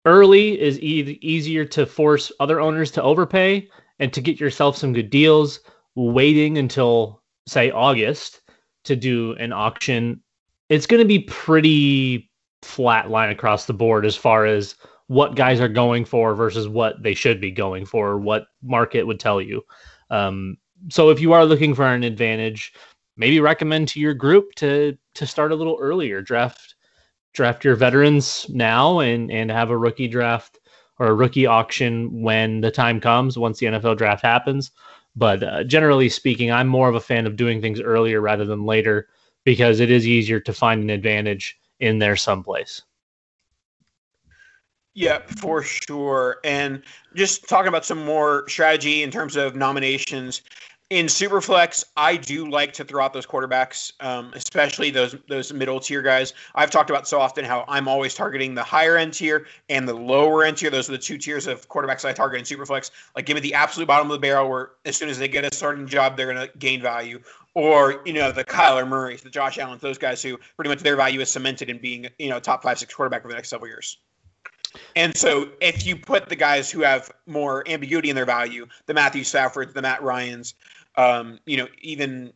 early 0.05 0.59
is 0.59 0.79
e- 0.79 1.19
easier 1.21 1.65
to 1.65 1.85
force 1.85 2.31
other 2.39 2.59
owners 2.59 2.91
to 2.91 3.03
overpay 3.03 3.67
and 3.99 4.11
to 4.13 4.21
get 4.21 4.39
yourself 4.39 4.77
some 4.77 4.93
good 4.93 5.09
deals. 5.09 5.59
Waiting 5.95 6.57
until 6.57 7.21
say 7.47 7.69
August 7.69 8.41
to 8.85 8.95
do 8.95 9.33
an 9.33 9.53
auction, 9.53 10.21
it's 10.69 10.87
going 10.87 11.01
to 11.01 11.07
be 11.07 11.19
pretty 11.19 12.31
flat 12.63 13.11
line 13.11 13.29
across 13.29 13.65
the 13.65 13.73
board 13.73 14.05
as 14.05 14.15
far 14.15 14.45
as 14.45 14.75
what 15.07 15.35
guys 15.35 15.59
are 15.59 15.67
going 15.67 16.05
for 16.05 16.33
versus 16.33 16.67
what 16.67 17.01
they 17.03 17.13
should 17.13 17.39
be 17.39 17.51
going 17.51 17.85
for, 17.85 18.17
what 18.17 18.47
market 18.63 19.05
would 19.05 19.19
tell 19.19 19.41
you. 19.41 19.61
Um, 20.09 20.57
so 20.89 21.09
if 21.09 21.19
you 21.19 21.33
are 21.33 21.45
looking 21.45 21.75
for 21.75 21.85
an 21.85 22.03
advantage, 22.03 22.73
maybe 23.17 23.39
recommend 23.39 23.87
to 23.89 23.99
your 23.99 24.13
group 24.13 24.55
to 24.55 24.97
to 25.15 25.27
start 25.27 25.51
a 25.51 25.55
little 25.55 25.77
earlier. 25.79 26.21
Draft 26.21 26.72
draft 27.33 27.65
your 27.65 27.75
veterans 27.75 28.45
now 28.49 28.99
and 28.99 29.31
and 29.31 29.51
have 29.51 29.69
a 29.69 29.77
rookie 29.77 30.07
draft 30.07 30.59
or 30.99 31.07
a 31.07 31.13
rookie 31.13 31.45
auction 31.45 32.21
when 32.21 32.61
the 32.61 32.71
time 32.71 32.99
comes 32.99 33.37
once 33.37 33.59
the 33.59 33.65
NFL 33.65 33.97
draft 33.97 34.23
happens. 34.23 34.71
But 35.15 35.43
uh, 35.43 35.63
generally 35.63 36.09
speaking, 36.09 36.51
I'm 36.51 36.67
more 36.67 36.89
of 36.89 36.95
a 36.95 36.99
fan 36.99 37.27
of 37.27 37.35
doing 37.35 37.61
things 37.61 37.79
earlier 37.79 38.21
rather 38.21 38.45
than 38.45 38.65
later 38.65 39.07
because 39.43 39.79
it 39.79 39.91
is 39.91 40.07
easier 40.07 40.39
to 40.39 40.53
find 40.53 40.81
an 40.81 40.89
advantage 40.89 41.59
in 41.79 41.99
there 41.99 42.15
someplace. 42.15 42.81
Yeah, 44.95 45.19
for 45.39 45.63
sure. 45.63 46.37
And 46.43 46.83
just 47.15 47.49
talking 47.49 47.67
about 47.67 47.85
some 47.85 48.05
more 48.05 48.47
strategy 48.47 49.01
in 49.01 49.09
terms 49.09 49.35
of 49.35 49.55
nominations 49.55 50.43
in 50.89 51.07
Superflex, 51.07 51.85
I 51.97 52.17
do 52.17 52.49
like 52.49 52.73
to 52.73 52.83
throw 52.83 53.03
out 53.03 53.13
those 53.13 53.25
quarterbacks, 53.25 53.93
um, 53.99 54.31
especially 54.35 54.91
those 54.91 55.15
those 55.27 55.51
middle 55.53 55.79
tier 55.79 56.01
guys. 56.01 56.33
I've 56.55 56.69
talked 56.69 56.89
about 56.89 57.07
so 57.07 57.19
often 57.19 57.45
how 57.45 57.65
I'm 57.67 57.87
always 57.87 58.13
targeting 58.13 58.53
the 58.53 58.63
higher 58.63 58.97
end 58.97 59.13
tier 59.13 59.47
and 59.69 59.87
the 59.87 59.93
lower 59.93 60.43
end 60.43 60.57
tier. 60.57 60.69
Those 60.69 60.89
are 60.89 60.93
the 60.93 60.97
two 60.97 61.17
tiers 61.17 61.47
of 61.47 61.67
quarterbacks 61.69 62.05
I 62.05 62.13
target 62.13 62.39
in 62.39 62.45
Superflex. 62.45 62.91
Like, 63.15 63.25
give 63.25 63.35
me 63.35 63.41
the 63.41 63.53
absolute 63.53 63.87
bottom 63.87 64.09
of 64.09 64.13
the 64.13 64.19
barrel, 64.19 64.49
where 64.49 64.71
as 64.85 64.97
soon 64.97 65.09
as 65.09 65.17
they 65.17 65.27
get 65.27 65.45
a 65.45 65.55
starting 65.55 65.87
job, 65.87 66.15
they're 66.15 66.31
going 66.31 66.47
to 66.47 66.57
gain 66.57 66.81
value. 66.81 67.19
Or 67.55 68.01
you 68.05 68.13
know 68.13 68.31
the 68.31 68.43
Kyler 68.43 68.87
Murrays, 68.87 69.21
the 69.21 69.29
Josh 69.29 69.57
Allen's, 69.57 69.81
those 69.81 69.97
guys 69.97 70.21
who 70.21 70.37
pretty 70.55 70.69
much 70.69 70.79
their 70.79 70.95
value 70.95 71.21
is 71.21 71.29
cemented 71.29 71.69
in 71.69 71.77
being 71.77 72.07
you 72.19 72.29
know 72.29 72.39
top 72.39 72.63
five 72.63 72.79
six 72.79 72.93
quarterback 72.93 73.21
over 73.21 73.29
the 73.29 73.35
next 73.35 73.49
several 73.49 73.69
years. 73.69 73.97
And 74.95 75.15
so 75.15 75.49
if 75.61 75.85
you 75.85 75.95
put 75.95 76.29
the 76.29 76.35
guys 76.35 76.71
who 76.71 76.81
have 76.81 77.11
more 77.25 77.67
ambiguity 77.67 78.09
in 78.09 78.15
their 78.15 78.25
value, 78.25 78.67
the 78.85 78.93
Matthew 78.93 79.23
Staffords, 79.23 79.73
the 79.73 79.81
Matt 79.81 80.01
Ryans, 80.01 80.55
um, 80.95 81.39
you 81.45 81.57
know, 81.57 81.67
even 81.81 82.33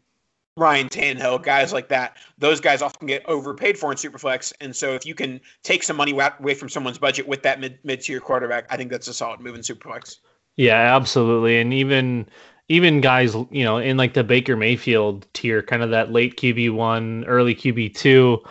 Ryan 0.58 0.90
Tannehill, 0.90 1.44
guys 1.44 1.72
like 1.72 1.88
that, 1.90 2.18
those 2.38 2.60
guys 2.60 2.82
often 2.82 3.08
get 3.08 3.24
overpaid 3.28 3.78
for 3.78 3.92
in 3.92 3.98
Superflex. 3.98 4.52
And 4.60 4.76
so 4.76 4.94
if 4.94 5.06
you 5.06 5.14
can 5.14 5.40
take 5.64 5.84
some 5.84 5.96
money 5.96 6.12
away 6.12 6.56
from 6.56 6.68
someone's 6.68 6.98
budget 6.98 7.28
with 7.28 7.44
that 7.44 7.60
mid 7.60 7.78
mid 7.84 8.02
tier 8.02 8.20
quarterback, 8.20 8.66
I 8.70 8.78
think 8.78 8.92
that's 8.92 9.08
a 9.08 9.14
solid 9.14 9.40
move 9.40 9.56
in 9.56 9.62
Superflex. 9.62 10.18
Yeah, 10.56 10.96
absolutely. 10.96 11.60
And 11.60 11.74
even 11.74 12.28
even 12.70 13.00
guys, 13.00 13.36
you 13.52 13.64
know, 13.64 13.78
in 13.78 13.98
like 13.98 14.14
the 14.14 14.24
Baker 14.24 14.58
Mayfield 14.58 15.28
tier, 15.34 15.62
kind 15.62 15.84
of 15.84 15.92
that 15.92 16.12
late 16.12 16.38
QB 16.38 16.74
one, 16.74 17.24
early 17.26 17.56
QB 17.56 17.96
two, 17.96 18.44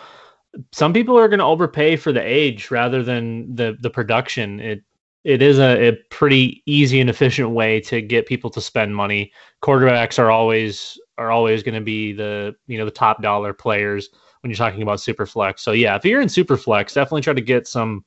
some 0.71 0.93
people 0.93 1.17
are 1.17 1.27
going 1.27 1.39
to 1.39 1.45
overpay 1.45 1.95
for 1.95 2.11
the 2.11 2.21
age 2.21 2.71
rather 2.71 3.03
than 3.03 3.55
the 3.55 3.77
the 3.81 3.89
production. 3.89 4.59
It 4.59 4.83
it 5.23 5.41
is 5.41 5.59
a, 5.59 5.89
a, 5.89 5.91
pretty 6.09 6.63
easy 6.65 7.01
and 7.01 7.09
efficient 7.09 7.49
way 7.49 7.81
to 7.81 8.01
get 8.01 8.27
people 8.27 8.49
to 8.51 8.61
spend 8.61 8.95
money. 8.95 9.31
Quarterbacks 9.61 10.19
are 10.19 10.31
always 10.31 10.97
are 11.17 11.31
always 11.31 11.63
going 11.63 11.75
to 11.75 11.81
be 11.81 12.13
the 12.13 12.55
you 12.67 12.77
know 12.77 12.85
the 12.85 12.91
top 12.91 13.21
dollar 13.21 13.53
players 13.53 14.09
when 14.41 14.49
you're 14.49 14.57
talking 14.57 14.81
about 14.81 14.99
superflex. 14.99 15.59
So 15.59 15.71
yeah, 15.71 15.95
if 15.95 16.05
you're 16.05 16.21
in 16.21 16.29
superflex, 16.29 16.93
definitely 16.93 17.21
try 17.21 17.33
to 17.33 17.41
get 17.41 17.67
some 17.67 18.05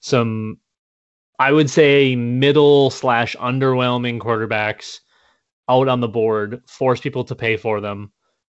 some 0.00 0.58
I 1.38 1.52
would 1.52 1.68
say 1.68 2.16
middle 2.16 2.90
slash 2.90 3.36
underwhelming 3.36 4.18
quarterbacks 4.18 5.00
out 5.68 5.88
on 5.88 6.00
the 6.00 6.08
board, 6.08 6.62
force 6.66 7.00
people 7.00 7.24
to 7.24 7.34
pay 7.34 7.56
for 7.56 7.80
them, 7.80 8.12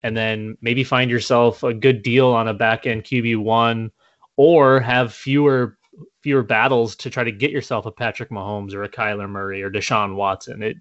and 0.04 0.14
then 0.14 0.56
maybe 0.60 0.84
find 0.84 1.10
yourself 1.10 1.62
a 1.62 1.74
good 1.74 2.02
deal 2.02 2.28
on 2.28 2.46
a 2.46 2.54
back 2.54 2.86
end 2.86 3.04
QB 3.04 3.38
one, 3.38 3.90
or 4.36 4.78
have 4.78 5.12
fewer 5.12 5.78
fewer 6.22 6.42
battles 6.42 6.94
to 6.96 7.10
try 7.10 7.24
to 7.24 7.32
get 7.32 7.50
yourself 7.50 7.86
a 7.86 7.90
Patrick 7.90 8.30
Mahomes 8.30 8.74
or 8.74 8.84
a 8.84 8.88
Kyler 8.88 9.28
Murray 9.28 9.62
or 9.62 9.70
Deshaun 9.70 10.14
Watson. 10.14 10.62
It 10.62 10.76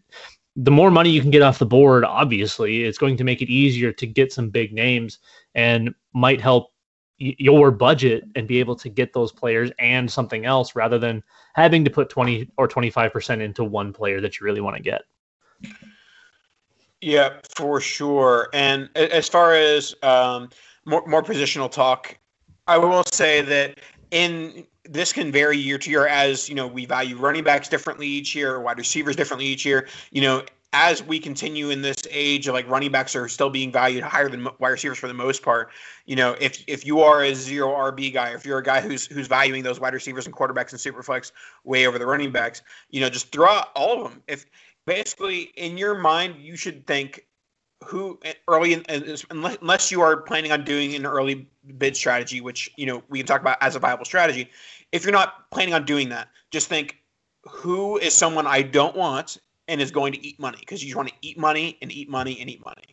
the 0.56 0.72
more 0.72 0.92
money 0.92 1.10
you 1.10 1.22
can 1.22 1.32
get 1.32 1.42
off 1.42 1.58
the 1.58 1.66
board, 1.66 2.04
obviously, 2.04 2.84
it's 2.84 3.00
going 3.00 3.18
to 3.18 3.24
make 3.24 3.42
it 3.42 3.50
easier 3.50 3.92
to 3.94 4.06
get 4.06 4.32
some 4.32 4.50
big 4.50 4.72
names 4.72 5.18
and 5.56 5.96
might 6.14 6.40
help 6.40 6.68
y- 7.20 7.36
your 7.40 7.72
budget 7.72 8.26
and 8.36 8.48
be 8.48 8.60
able 8.60 8.76
to 8.76 8.90
get 8.90 9.14
those 9.14 9.32
players 9.32 9.72
and 9.80 10.12
something 10.12 10.46
else 10.46 10.76
rather 10.76 11.00
than 11.00 11.24
having 11.56 11.84
to 11.86 11.90
put 11.90 12.10
20 12.10 12.52
or 12.58 12.68
25% 12.68 13.42
into 13.42 13.64
one 13.64 13.92
player 13.94 14.22
that 14.22 14.40
you 14.40 14.44
really 14.44 14.62
want 14.62 14.76
to 14.76 14.84
get. 14.84 15.02
Yeah, 17.04 17.34
for 17.56 17.82
sure. 17.82 18.48
And 18.54 18.90
as 18.96 19.28
far 19.28 19.54
as 19.54 19.94
um, 20.04 20.50
more, 20.86 21.06
more 21.06 21.22
positional 21.22 21.70
talk, 21.70 22.18
I 22.66 22.78
will 22.78 23.04
say 23.04 23.42
that 23.42 23.80
in 24.12 24.66
this 24.86 25.12
can 25.12 25.30
vary 25.30 25.58
year 25.58 25.78
to 25.78 25.90
year 25.90 26.08
as 26.08 26.48
you 26.48 26.56
know 26.56 26.66
we 26.66 26.86
value 26.86 27.18
running 27.18 27.44
backs 27.44 27.68
differently 27.68 28.08
each 28.08 28.34
year, 28.34 28.62
wide 28.62 28.78
receivers 28.78 29.18
differently 29.18 29.46
each 29.48 29.66
year. 29.66 29.90
You 30.12 30.22
know, 30.22 30.44
as 30.72 31.04
we 31.04 31.20
continue 31.20 31.72
in 31.72 31.82
this 31.82 31.98
age 32.10 32.48
of 32.48 32.54
like 32.54 32.70
running 32.70 32.92
backs 32.92 33.18
are 33.18 33.28
still 33.28 33.50
being 33.50 33.70
valued 33.70 34.04
higher 34.04 34.30
than 34.30 34.48
wide 34.60 34.70
receivers 34.70 34.98
for 34.98 35.10
the 35.10 35.14
most 35.14 35.44
part. 35.44 35.72
You 36.06 36.16
know, 36.16 36.38
if 36.40 36.64
if 36.68 36.86
you 36.86 37.02
are 37.02 37.22
a 37.22 37.36
zero 37.36 37.70
RB 37.70 38.14
guy, 38.14 38.34
if 38.34 38.46
you're 38.46 38.60
a 38.60 38.64
guy 38.64 38.80
who's 38.80 39.06
who's 39.08 39.28
valuing 39.28 39.64
those 39.64 39.78
wide 39.78 39.94
receivers 39.94 40.26
and 40.26 40.34
quarterbacks 40.34 40.72
and 40.72 40.80
superflex 40.80 41.34
way 41.66 41.86
over 41.86 42.00
the 42.00 42.06
running 42.06 42.32
backs, 42.32 42.62
you 42.92 43.02
know, 43.02 43.10
just 43.10 43.30
throw 43.34 43.50
out 43.50 43.72
all 43.76 44.06
of 44.06 44.12
them. 44.12 44.24
If 44.28 44.46
basically 44.86 45.52
in 45.56 45.78
your 45.78 45.96
mind 45.96 46.36
you 46.40 46.56
should 46.56 46.86
think 46.88 47.26
who 47.84 48.20
early 48.48 48.74
in, 48.74 48.86
unless 49.30 49.92
you 49.92 50.02
are 50.02 50.18
planning 50.18 50.52
on 50.52 50.64
doing 50.64 50.96
an 50.96 51.06
early 51.06 51.48
bid 51.78 51.96
strategy, 51.96 52.42
which 52.42 52.72
you 52.78 52.86
know 52.86 53.04
we 53.10 53.20
can 53.20 53.28
talk 53.28 53.42
about 53.42 53.58
as 53.62 53.76
a 53.76 53.80
viable 53.80 54.06
strategy. 54.06 54.50
If 54.92 55.04
you're 55.04 55.12
not 55.12 55.50
planning 55.52 55.74
on 55.74 55.86
doing 55.86 56.10
that, 56.10 56.30
just 56.52 56.68
think 56.68 56.98
who 57.44 57.98
is 57.98 58.14
someone 58.14 58.48
I 58.48 58.62
don't 58.62 58.96
want 58.96 59.38
and 59.68 59.82
is 59.82 59.92
going 59.92 60.14
to 60.14 60.26
eat 60.26 60.40
money 60.40 60.58
because 60.60 60.82
you 60.82 60.90
just 60.90 60.98
want 60.98 61.10
to 61.10 61.16
eat 61.22 61.38
money 61.38 61.78
and 61.82 61.92
eat 61.92 62.10
money 62.10 62.40
and 62.40 62.50
eat 62.50 62.64
money. 62.64 62.84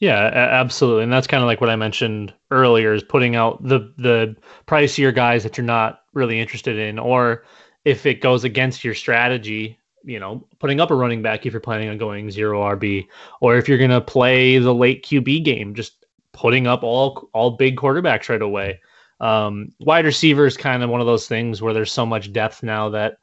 Yeah, 0.00 0.30
absolutely, 0.34 1.04
and 1.04 1.12
that's 1.12 1.26
kind 1.26 1.42
of 1.42 1.46
like 1.46 1.60
what 1.60 1.70
I 1.70 1.76
mentioned 1.76 2.34
earlier: 2.50 2.92
is 2.92 3.02
putting 3.02 3.36
out 3.36 3.62
the 3.62 3.92
the 3.96 4.36
pricier 4.66 5.14
guys 5.14 5.42
that 5.44 5.56
you're 5.56 5.64
not 5.64 6.00
really 6.12 6.40
interested 6.40 6.78
in, 6.78 6.98
or 6.98 7.44
if 7.84 8.04
it 8.04 8.20
goes 8.20 8.44
against 8.44 8.84
your 8.84 8.94
strategy, 8.94 9.78
you 10.04 10.20
know, 10.20 10.46
putting 10.58 10.80
up 10.80 10.90
a 10.90 10.94
running 10.94 11.22
back 11.22 11.46
if 11.46 11.52
you're 11.52 11.60
planning 11.60 11.88
on 11.88 11.98
going 11.98 12.30
zero 12.30 12.62
RB, 12.62 13.06
or 13.40 13.56
if 13.56 13.68
you're 13.68 13.78
to 13.78 14.00
play 14.00 14.58
the 14.58 14.74
late 14.74 15.04
QB 15.04 15.44
game, 15.44 15.74
just 15.74 16.04
putting 16.32 16.66
up 16.66 16.82
all 16.82 17.28
all 17.32 17.52
big 17.52 17.76
quarterbacks 17.76 18.28
right 18.28 18.42
away. 18.42 18.80
Um, 19.20 19.72
wide 19.80 20.04
receiver 20.04 20.46
is 20.46 20.56
kind 20.56 20.82
of 20.82 20.90
one 20.90 21.00
of 21.00 21.06
those 21.06 21.26
things 21.26 21.62
where 21.62 21.72
there's 21.72 21.92
so 21.92 22.04
much 22.04 22.32
depth 22.32 22.62
now 22.62 22.90
that, 22.90 23.18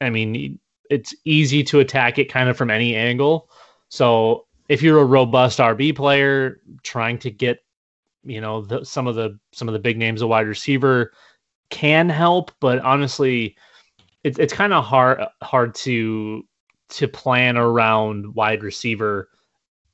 I 0.00 0.10
mean, 0.10 0.58
it's 0.88 1.14
easy 1.24 1.62
to 1.64 1.80
attack 1.80 2.18
it 2.18 2.32
kind 2.32 2.48
of 2.48 2.56
from 2.56 2.70
any 2.70 2.94
angle. 2.94 3.50
So 3.88 4.46
if 4.68 4.82
you're 4.82 5.00
a 5.00 5.04
robust 5.04 5.58
RB 5.58 5.94
player 5.94 6.60
trying 6.82 7.18
to 7.18 7.30
get, 7.30 7.64
you 8.24 8.40
know, 8.40 8.62
the, 8.62 8.84
some 8.84 9.06
of 9.06 9.16
the 9.16 9.38
some 9.52 9.68
of 9.68 9.72
the 9.72 9.80
big 9.80 9.98
names 9.98 10.22
of 10.22 10.28
wide 10.28 10.46
receiver 10.46 11.12
can 11.70 12.08
help, 12.08 12.52
but 12.60 12.78
honestly 12.80 13.56
it's 14.24 14.38
it's 14.38 14.52
kind 14.52 14.72
of 14.72 14.84
hard 14.84 15.24
hard 15.42 15.74
to 15.76 16.44
to 16.90 17.08
plan 17.08 17.56
around 17.56 18.34
wide 18.34 18.62
receiver 18.62 19.28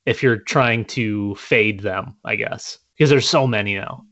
if 0.05 0.23
you're 0.23 0.37
trying 0.37 0.83
to 0.85 1.35
fade 1.35 1.81
them, 1.81 2.15
I 2.25 2.35
guess, 2.35 2.79
because 2.97 3.09
there's 3.09 3.29
so 3.29 3.45
many 3.47 3.75
now. 3.75 4.05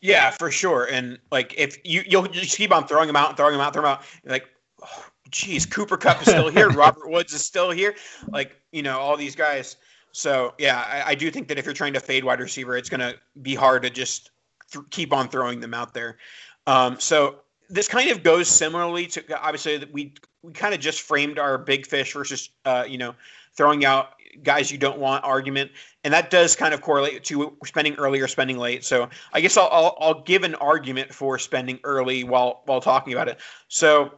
Yeah, 0.00 0.30
for 0.30 0.50
sure. 0.50 0.88
And 0.90 1.18
like 1.30 1.54
if 1.56 1.76
you 1.84 2.02
you'll 2.06 2.26
just 2.26 2.56
keep 2.56 2.72
on 2.72 2.86
throwing 2.86 3.06
them 3.06 3.16
out 3.16 3.28
and 3.28 3.36
throwing 3.36 3.52
them 3.52 3.60
out, 3.60 3.72
throwing 3.72 3.84
them 3.84 3.98
out, 3.98 4.04
like, 4.24 4.48
oh, 4.82 5.06
geez, 5.30 5.66
Cooper 5.66 5.96
Kupp 5.96 6.22
is 6.22 6.28
still 6.28 6.48
here, 6.48 6.70
Robert 6.70 7.08
Woods 7.08 7.32
is 7.32 7.44
still 7.44 7.70
here, 7.70 7.94
like 8.30 8.56
you 8.72 8.82
know 8.82 8.98
all 8.98 9.16
these 9.16 9.36
guys. 9.36 9.76
So 10.12 10.54
yeah, 10.58 10.84
I, 10.88 11.10
I 11.10 11.14
do 11.14 11.30
think 11.30 11.48
that 11.48 11.58
if 11.58 11.64
you're 11.64 11.74
trying 11.74 11.94
to 11.94 12.00
fade 12.00 12.24
wide 12.24 12.40
receiver, 12.40 12.76
it's 12.76 12.88
going 12.88 13.00
to 13.00 13.14
be 13.40 13.54
hard 13.54 13.82
to 13.82 13.90
just 13.90 14.30
th- 14.70 14.84
keep 14.90 15.12
on 15.12 15.28
throwing 15.28 15.58
them 15.58 15.72
out 15.72 15.94
there. 15.94 16.18
Um, 16.66 17.00
so 17.00 17.36
this 17.72 17.88
kind 17.88 18.10
of 18.10 18.22
goes 18.22 18.48
similarly 18.48 19.06
to 19.06 19.42
obviously 19.42 19.78
that 19.78 19.92
we 19.92 20.14
we 20.42 20.52
kind 20.52 20.74
of 20.74 20.80
just 20.80 21.00
framed 21.00 21.38
our 21.38 21.56
big 21.56 21.86
fish 21.86 22.12
versus 22.12 22.50
uh, 22.66 22.84
you 22.86 22.98
know 22.98 23.14
throwing 23.56 23.84
out 23.84 24.10
guys 24.42 24.70
you 24.70 24.78
don't 24.78 24.98
want 24.98 25.24
argument, 25.24 25.70
and 26.04 26.12
that 26.12 26.30
does 26.30 26.54
kind 26.54 26.74
of 26.74 26.82
correlate 26.82 27.24
to 27.24 27.56
spending 27.64 27.94
early 27.94 28.20
or 28.20 28.28
spending 28.28 28.58
late. 28.58 28.84
So 28.84 29.08
I 29.32 29.40
guess 29.40 29.56
I'll, 29.56 29.68
I'll, 29.72 29.96
I'll 30.00 30.22
give 30.22 30.42
an 30.42 30.54
argument 30.56 31.12
for 31.12 31.38
spending 31.38 31.80
early 31.82 32.24
while 32.24 32.62
while 32.66 32.80
talking 32.80 33.14
about 33.14 33.28
it. 33.28 33.40
So 33.68 34.12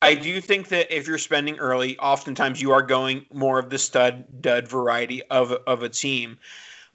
I 0.00 0.14
do 0.14 0.40
think 0.40 0.68
that 0.68 0.94
if 0.94 1.06
you're 1.06 1.18
spending 1.18 1.58
early, 1.58 1.98
oftentimes 1.98 2.60
you 2.60 2.72
are 2.72 2.82
going 2.82 3.26
more 3.32 3.58
of 3.58 3.68
the 3.68 3.78
stud 3.78 4.24
dud 4.40 4.68
variety 4.68 5.22
of 5.24 5.52
of 5.66 5.82
a 5.82 5.88
team, 5.90 6.38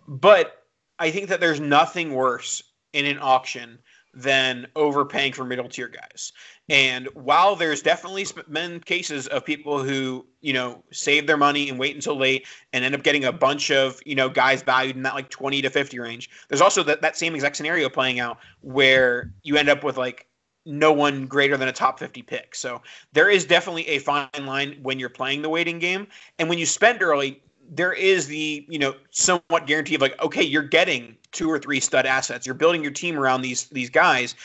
but 0.07 0.63
I 0.97 1.11
think 1.11 1.29
that 1.29 1.39
there's 1.39 1.59
nothing 1.59 2.15
worse 2.15 2.63
in 2.93 3.05
an 3.05 3.19
auction 3.21 3.77
than 4.13 4.67
overpaying 4.75 5.33
for 5.33 5.45
middle 5.45 5.69
tier 5.69 5.87
guys. 5.87 6.31
And 6.67 7.07
while 7.13 7.55
there's 7.55 7.81
definitely 7.81 8.25
been 8.49 8.79
cases 8.81 9.27
of 9.27 9.45
people 9.45 9.83
who, 9.83 10.25
you 10.41 10.53
know, 10.53 10.83
save 10.91 11.27
their 11.27 11.37
money 11.37 11.69
and 11.69 11.79
wait 11.79 11.95
until 11.95 12.17
late 12.17 12.47
and 12.73 12.83
end 12.83 12.95
up 12.95 13.03
getting 13.03 13.25
a 13.25 13.31
bunch 13.31 13.71
of, 13.71 13.99
you 14.05 14.15
know, 14.15 14.29
guys 14.29 14.61
valued 14.63 14.95
in 14.95 15.03
that 15.03 15.15
like 15.15 15.29
20 15.29 15.61
to 15.61 15.69
50 15.69 15.99
range, 15.99 16.29
there's 16.47 16.61
also 16.61 16.83
that, 16.83 17.01
that 17.01 17.17
same 17.17 17.35
exact 17.35 17.55
scenario 17.55 17.89
playing 17.89 18.19
out 18.19 18.37
where 18.61 19.31
you 19.43 19.57
end 19.57 19.69
up 19.69 19.83
with 19.83 19.97
like 19.97 20.27
no 20.65 20.91
one 20.91 21.25
greater 21.25 21.57
than 21.57 21.67
a 21.67 21.73
top 21.73 21.99
50 21.99 22.21
pick. 22.21 22.53
So 22.53 22.81
there 23.13 23.29
is 23.29 23.45
definitely 23.45 23.87
a 23.87 23.99
fine 23.99 24.27
line 24.45 24.77
when 24.81 24.99
you're 24.99 25.09
playing 25.09 25.41
the 25.41 25.49
waiting 25.49 25.79
game. 25.79 26.07
And 26.37 26.49
when 26.49 26.59
you 26.59 26.65
spend 26.65 27.01
early, 27.01 27.41
there 27.69 27.93
is 27.93 28.27
the 28.27 28.65
you 28.67 28.79
know 28.79 28.95
somewhat 29.11 29.67
guarantee 29.67 29.95
of 29.95 30.01
like 30.01 30.19
okay 30.21 30.43
you're 30.43 30.63
getting 30.63 31.15
two 31.31 31.49
or 31.49 31.59
three 31.59 31.79
stud 31.79 32.05
assets. 32.05 32.45
You're 32.45 32.55
building 32.55 32.81
your 32.81 32.91
team 32.91 33.17
around 33.17 33.41
these 33.41 33.65
these 33.65 33.89
guys. 33.89 34.35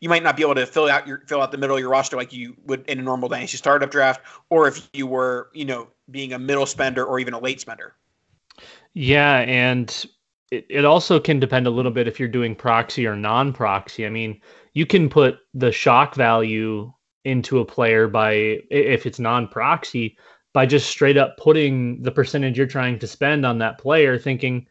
You 0.00 0.08
might 0.08 0.22
not 0.22 0.36
be 0.36 0.42
able 0.42 0.56
to 0.56 0.66
fill 0.66 0.88
out 0.88 1.06
your 1.06 1.22
fill 1.26 1.40
out 1.40 1.52
the 1.52 1.58
middle 1.58 1.76
of 1.76 1.80
your 1.80 1.90
roster 1.90 2.16
like 2.16 2.32
you 2.32 2.56
would 2.66 2.84
in 2.88 2.98
a 2.98 3.02
normal 3.02 3.28
dynasty 3.28 3.56
startup 3.56 3.90
draft 3.90 4.20
or 4.50 4.66
if 4.68 4.88
you 4.92 5.06
were 5.06 5.50
you 5.52 5.64
know 5.64 5.88
being 6.10 6.32
a 6.32 6.38
middle 6.38 6.66
spender 6.66 7.04
or 7.04 7.18
even 7.18 7.34
a 7.34 7.38
late 7.38 7.60
spender. 7.60 7.94
Yeah 8.94 9.38
and 9.38 10.04
it, 10.50 10.66
it 10.68 10.84
also 10.84 11.18
can 11.18 11.40
depend 11.40 11.66
a 11.66 11.70
little 11.70 11.92
bit 11.92 12.08
if 12.08 12.18
you're 12.18 12.28
doing 12.28 12.54
proxy 12.54 13.06
or 13.06 13.16
non-proxy. 13.16 14.04
I 14.06 14.10
mean 14.10 14.40
you 14.74 14.86
can 14.86 15.08
put 15.08 15.38
the 15.54 15.70
shock 15.70 16.14
value 16.14 16.92
into 17.24 17.60
a 17.60 17.64
player 17.64 18.08
by 18.08 18.32
if 18.70 19.06
it's 19.06 19.20
non-proxy 19.20 20.16
by 20.52 20.66
just 20.66 20.90
straight 20.90 21.16
up 21.16 21.36
putting 21.36 22.02
the 22.02 22.10
percentage 22.10 22.58
you're 22.58 22.66
trying 22.66 22.98
to 22.98 23.06
spend 23.06 23.46
on 23.46 23.58
that 23.58 23.78
player 23.78 24.18
thinking 24.18 24.66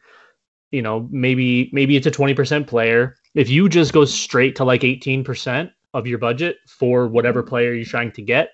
you 0.70 0.82
know 0.82 1.08
maybe 1.10 1.70
maybe 1.72 1.96
it's 1.96 2.06
a 2.06 2.10
20% 2.10 2.66
player. 2.66 3.16
If 3.34 3.48
you 3.48 3.68
just 3.68 3.92
go 3.92 4.04
straight 4.04 4.56
to 4.56 4.64
like 4.64 4.82
18% 4.82 5.70
of 5.94 6.06
your 6.06 6.18
budget 6.18 6.56
for 6.66 7.06
whatever 7.08 7.40
mm-hmm. 7.42 7.48
player 7.48 7.74
you're 7.74 7.84
trying 7.84 8.12
to 8.12 8.22
get 8.22 8.50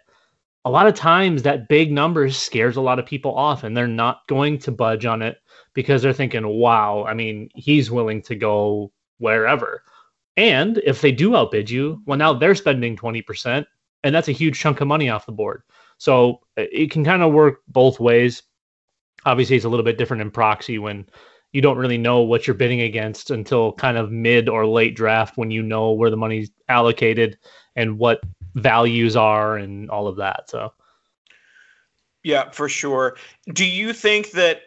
a 0.65 0.71
lot 0.71 0.87
of 0.87 0.95
times 0.95 1.43
that 1.43 1.69
big 1.69 1.91
number 1.91 2.29
scares 2.29 2.77
a 2.77 2.81
lot 2.81 2.99
of 2.99 3.07
people 3.07 3.35
off 3.35 3.65
and 3.65 3.77
they're 3.77 3.87
not 3.87 4.27
going 4.27 4.59
to 4.59 4.73
budge 4.73 5.07
on 5.07 5.23
it 5.23 5.39
because 5.73 6.03
they're 6.03 6.13
thinking 6.13 6.47
wow 6.47 7.05
i 7.05 7.15
mean 7.15 7.49
he's 7.55 7.91
willing 7.91 8.21
to 8.23 8.35
go 8.35 8.93
wherever. 9.19 9.83
And 10.37 10.79
if 10.85 11.01
they 11.01 11.11
do 11.11 11.35
outbid 11.35 11.71
you 11.71 12.03
well 12.07 12.19
now 12.19 12.33
they're 12.33 12.55
spending 12.55 12.97
20% 12.97 13.67
and 14.05 14.15
that's 14.15 14.29
a 14.29 14.33
huge 14.33 14.59
chunk 14.59 14.81
of 14.81 14.89
money 14.89 15.09
off 15.09 15.27
the 15.27 15.33
board 15.33 15.63
so 15.99 16.41
uh, 16.57 16.65
it 16.73 16.91
can 16.91 17.05
kind 17.05 17.23
of 17.23 17.33
work 17.33 17.61
both 17.69 18.01
ways 18.01 18.43
obviously 19.27 19.57
it's 19.57 19.65
a 19.65 19.69
little 19.69 19.85
bit 19.85 19.99
different 19.99 20.23
in 20.23 20.31
proxy 20.31 20.79
when 20.79 21.07
you 21.53 21.61
don't 21.61 21.79
really 21.79 21.99
know 21.99 22.21
what 22.21 22.47
you're 22.47 22.55
bidding 22.55 22.83
against 22.83 23.31
until 23.31 23.73
kind 23.73 23.97
of 23.97 24.11
mid 24.11 24.49
or 24.49 24.67
late 24.67 24.95
draft 24.95 25.37
when 25.37 25.51
you 25.51 25.63
know 25.63 25.93
where 25.93 26.11
the 26.11 26.17
money's 26.17 26.51
allocated 26.69 27.39
and 27.77 27.99
what 27.99 28.21
values 28.55 29.17
are 29.17 29.57
and 29.57 29.91
all 29.91 30.07
of 30.07 30.17
that. 30.17 30.51
So 30.51 30.73
yeah, 32.23 32.51
for 32.51 32.69
sure. 32.69 33.17
Do 33.53 33.65
you 33.65 33.93
think 33.93 34.33
that 34.33 34.63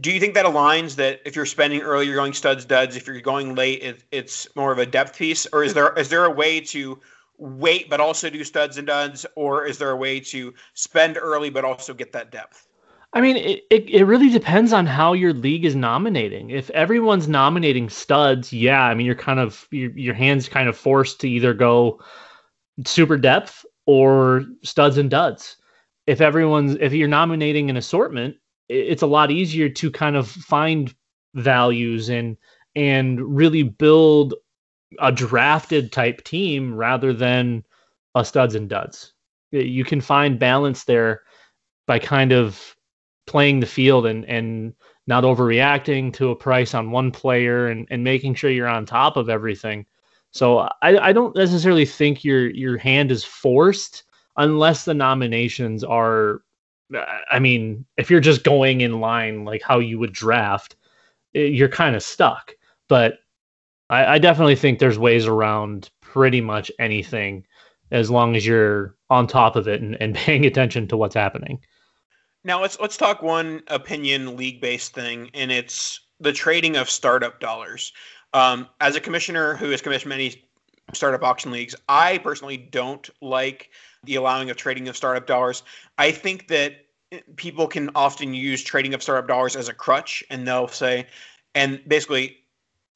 do 0.00 0.10
you 0.10 0.18
think 0.18 0.34
that 0.34 0.46
aligns 0.46 0.96
that 0.96 1.20
if 1.24 1.36
you're 1.36 1.46
spending 1.46 1.82
early 1.82 2.06
you're 2.06 2.16
going 2.16 2.32
studs 2.32 2.64
duds 2.64 2.96
if 2.96 3.06
you're 3.06 3.20
going 3.20 3.54
late 3.54 3.80
it, 3.80 4.02
it's 4.10 4.48
more 4.56 4.72
of 4.72 4.78
a 4.78 4.86
depth 4.86 5.16
piece 5.16 5.46
or 5.52 5.62
is 5.62 5.72
there 5.72 5.96
is 5.96 6.08
there 6.08 6.24
a 6.24 6.30
way 6.30 6.60
to 6.60 6.98
wait 7.42 7.90
but 7.90 8.00
also 8.00 8.30
do 8.30 8.44
studs 8.44 8.78
and 8.78 8.86
duds 8.86 9.26
or 9.34 9.66
is 9.66 9.76
there 9.76 9.90
a 9.90 9.96
way 9.96 10.20
to 10.20 10.54
spend 10.74 11.18
early 11.20 11.50
but 11.50 11.64
also 11.64 11.92
get 11.92 12.12
that 12.12 12.30
depth 12.30 12.68
I 13.14 13.20
mean, 13.20 13.36
it, 13.36 13.64
it, 13.68 13.90
it, 13.90 14.04
really 14.04 14.30
depends 14.30 14.72
on 14.72 14.86
how 14.86 15.12
your 15.12 15.34
league 15.34 15.66
is 15.66 15.76
nominating. 15.76 16.48
If 16.48 16.70
everyone's 16.70 17.28
nominating 17.28 17.90
studs, 17.90 18.54
yeah, 18.54 18.84
I 18.84 18.94
mean, 18.94 19.04
you're 19.04 19.14
kind 19.14 19.38
of 19.38 19.68
your 19.70 19.90
your 19.90 20.14
hands 20.14 20.48
kind 20.48 20.66
of 20.66 20.78
forced 20.78 21.20
to 21.20 21.28
either 21.28 21.52
go 21.52 22.00
super 22.86 23.18
depth 23.18 23.66
or 23.84 24.46
studs 24.62 24.96
and 24.96 25.10
duds. 25.10 25.58
If 26.06 26.22
everyone's 26.22 26.76
if 26.80 26.94
you're 26.94 27.06
nominating 27.06 27.68
an 27.68 27.76
assortment, 27.76 28.36
it's 28.70 29.02
a 29.02 29.06
lot 29.06 29.30
easier 29.30 29.68
to 29.68 29.90
kind 29.90 30.16
of 30.16 30.26
find 30.26 30.94
values 31.34 32.08
and 32.08 32.38
and 32.74 33.20
really 33.20 33.62
build 33.62 34.32
a 34.98 35.12
drafted 35.12 35.92
type 35.92 36.24
team 36.24 36.74
rather 36.74 37.12
than 37.12 37.64
a 38.14 38.24
studs 38.24 38.54
and 38.54 38.68
duds. 38.68 39.12
You 39.50 39.84
can 39.84 40.00
find 40.00 40.38
balance 40.38 40.84
there 40.84 41.22
by 41.86 41.98
kind 41.98 42.32
of 42.32 42.76
playing 43.26 43.60
the 43.60 43.66
field 43.66 44.06
and 44.06 44.24
and 44.26 44.74
not 45.06 45.24
overreacting 45.24 46.12
to 46.14 46.30
a 46.30 46.36
price 46.36 46.74
on 46.74 46.90
one 46.90 47.10
player 47.10 47.66
and, 47.66 47.86
and 47.90 48.04
making 48.04 48.34
sure 48.34 48.50
you're 48.50 48.68
on 48.68 48.86
top 48.86 49.16
of 49.16 49.28
everything. 49.28 49.84
So 50.30 50.60
I, 50.80 50.98
I 51.08 51.12
don't 51.12 51.36
necessarily 51.36 51.84
think 51.84 52.24
your 52.24 52.50
your 52.50 52.78
hand 52.78 53.10
is 53.10 53.24
forced 53.24 54.04
unless 54.36 54.84
the 54.84 54.94
nominations 54.94 55.84
are 55.84 56.42
I 57.30 57.38
mean, 57.38 57.86
if 57.96 58.10
you're 58.10 58.20
just 58.20 58.44
going 58.44 58.82
in 58.82 59.00
line 59.00 59.44
like 59.44 59.62
how 59.62 59.78
you 59.78 59.98
would 59.98 60.12
draft, 60.12 60.76
you're 61.32 61.68
kind 61.68 61.96
of 61.96 62.02
stuck. 62.02 62.52
But 62.88 63.18
I, 63.92 64.14
I 64.14 64.18
definitely 64.18 64.56
think 64.56 64.78
there's 64.78 64.98
ways 64.98 65.26
around 65.26 65.90
pretty 66.00 66.40
much 66.40 66.72
anything 66.78 67.46
as 67.90 68.10
long 68.10 68.34
as 68.34 68.46
you're 68.46 68.96
on 69.10 69.26
top 69.26 69.54
of 69.54 69.68
it 69.68 69.82
and, 69.82 70.00
and 70.00 70.14
paying 70.24 70.46
attention 70.46 70.88
to 70.88 70.96
what's 70.96 71.14
happening. 71.14 71.60
Now 72.42 72.60
let's 72.60 72.80
let's 72.80 72.96
talk 72.96 73.22
one 73.22 73.62
opinion 73.68 74.36
league 74.36 74.60
based 74.60 74.94
thing, 74.94 75.30
and 75.34 75.52
it's 75.52 76.00
the 76.18 76.32
trading 76.32 76.76
of 76.76 76.90
startup 76.90 77.38
dollars. 77.38 77.92
Um, 78.34 78.66
as 78.80 78.96
a 78.96 79.00
commissioner 79.00 79.54
who 79.54 79.70
has 79.70 79.82
commissioned 79.82 80.08
many 80.08 80.42
startup 80.92 81.22
auction 81.22 81.52
leagues, 81.52 81.76
I 81.88 82.18
personally 82.18 82.56
don't 82.56 83.08
like 83.20 83.70
the 84.04 84.16
allowing 84.16 84.50
of 84.50 84.56
trading 84.56 84.88
of 84.88 84.96
startup 84.96 85.26
dollars. 85.26 85.62
I 85.98 86.10
think 86.10 86.48
that 86.48 86.86
people 87.36 87.68
can 87.68 87.90
often 87.94 88.34
use 88.34 88.64
trading 88.64 88.94
of 88.94 89.02
startup 89.02 89.28
dollars 89.28 89.54
as 89.54 89.68
a 89.68 89.74
crutch, 89.74 90.24
and 90.30 90.48
they'll 90.48 90.66
say, 90.66 91.06
and 91.54 91.80
basically 91.86 92.41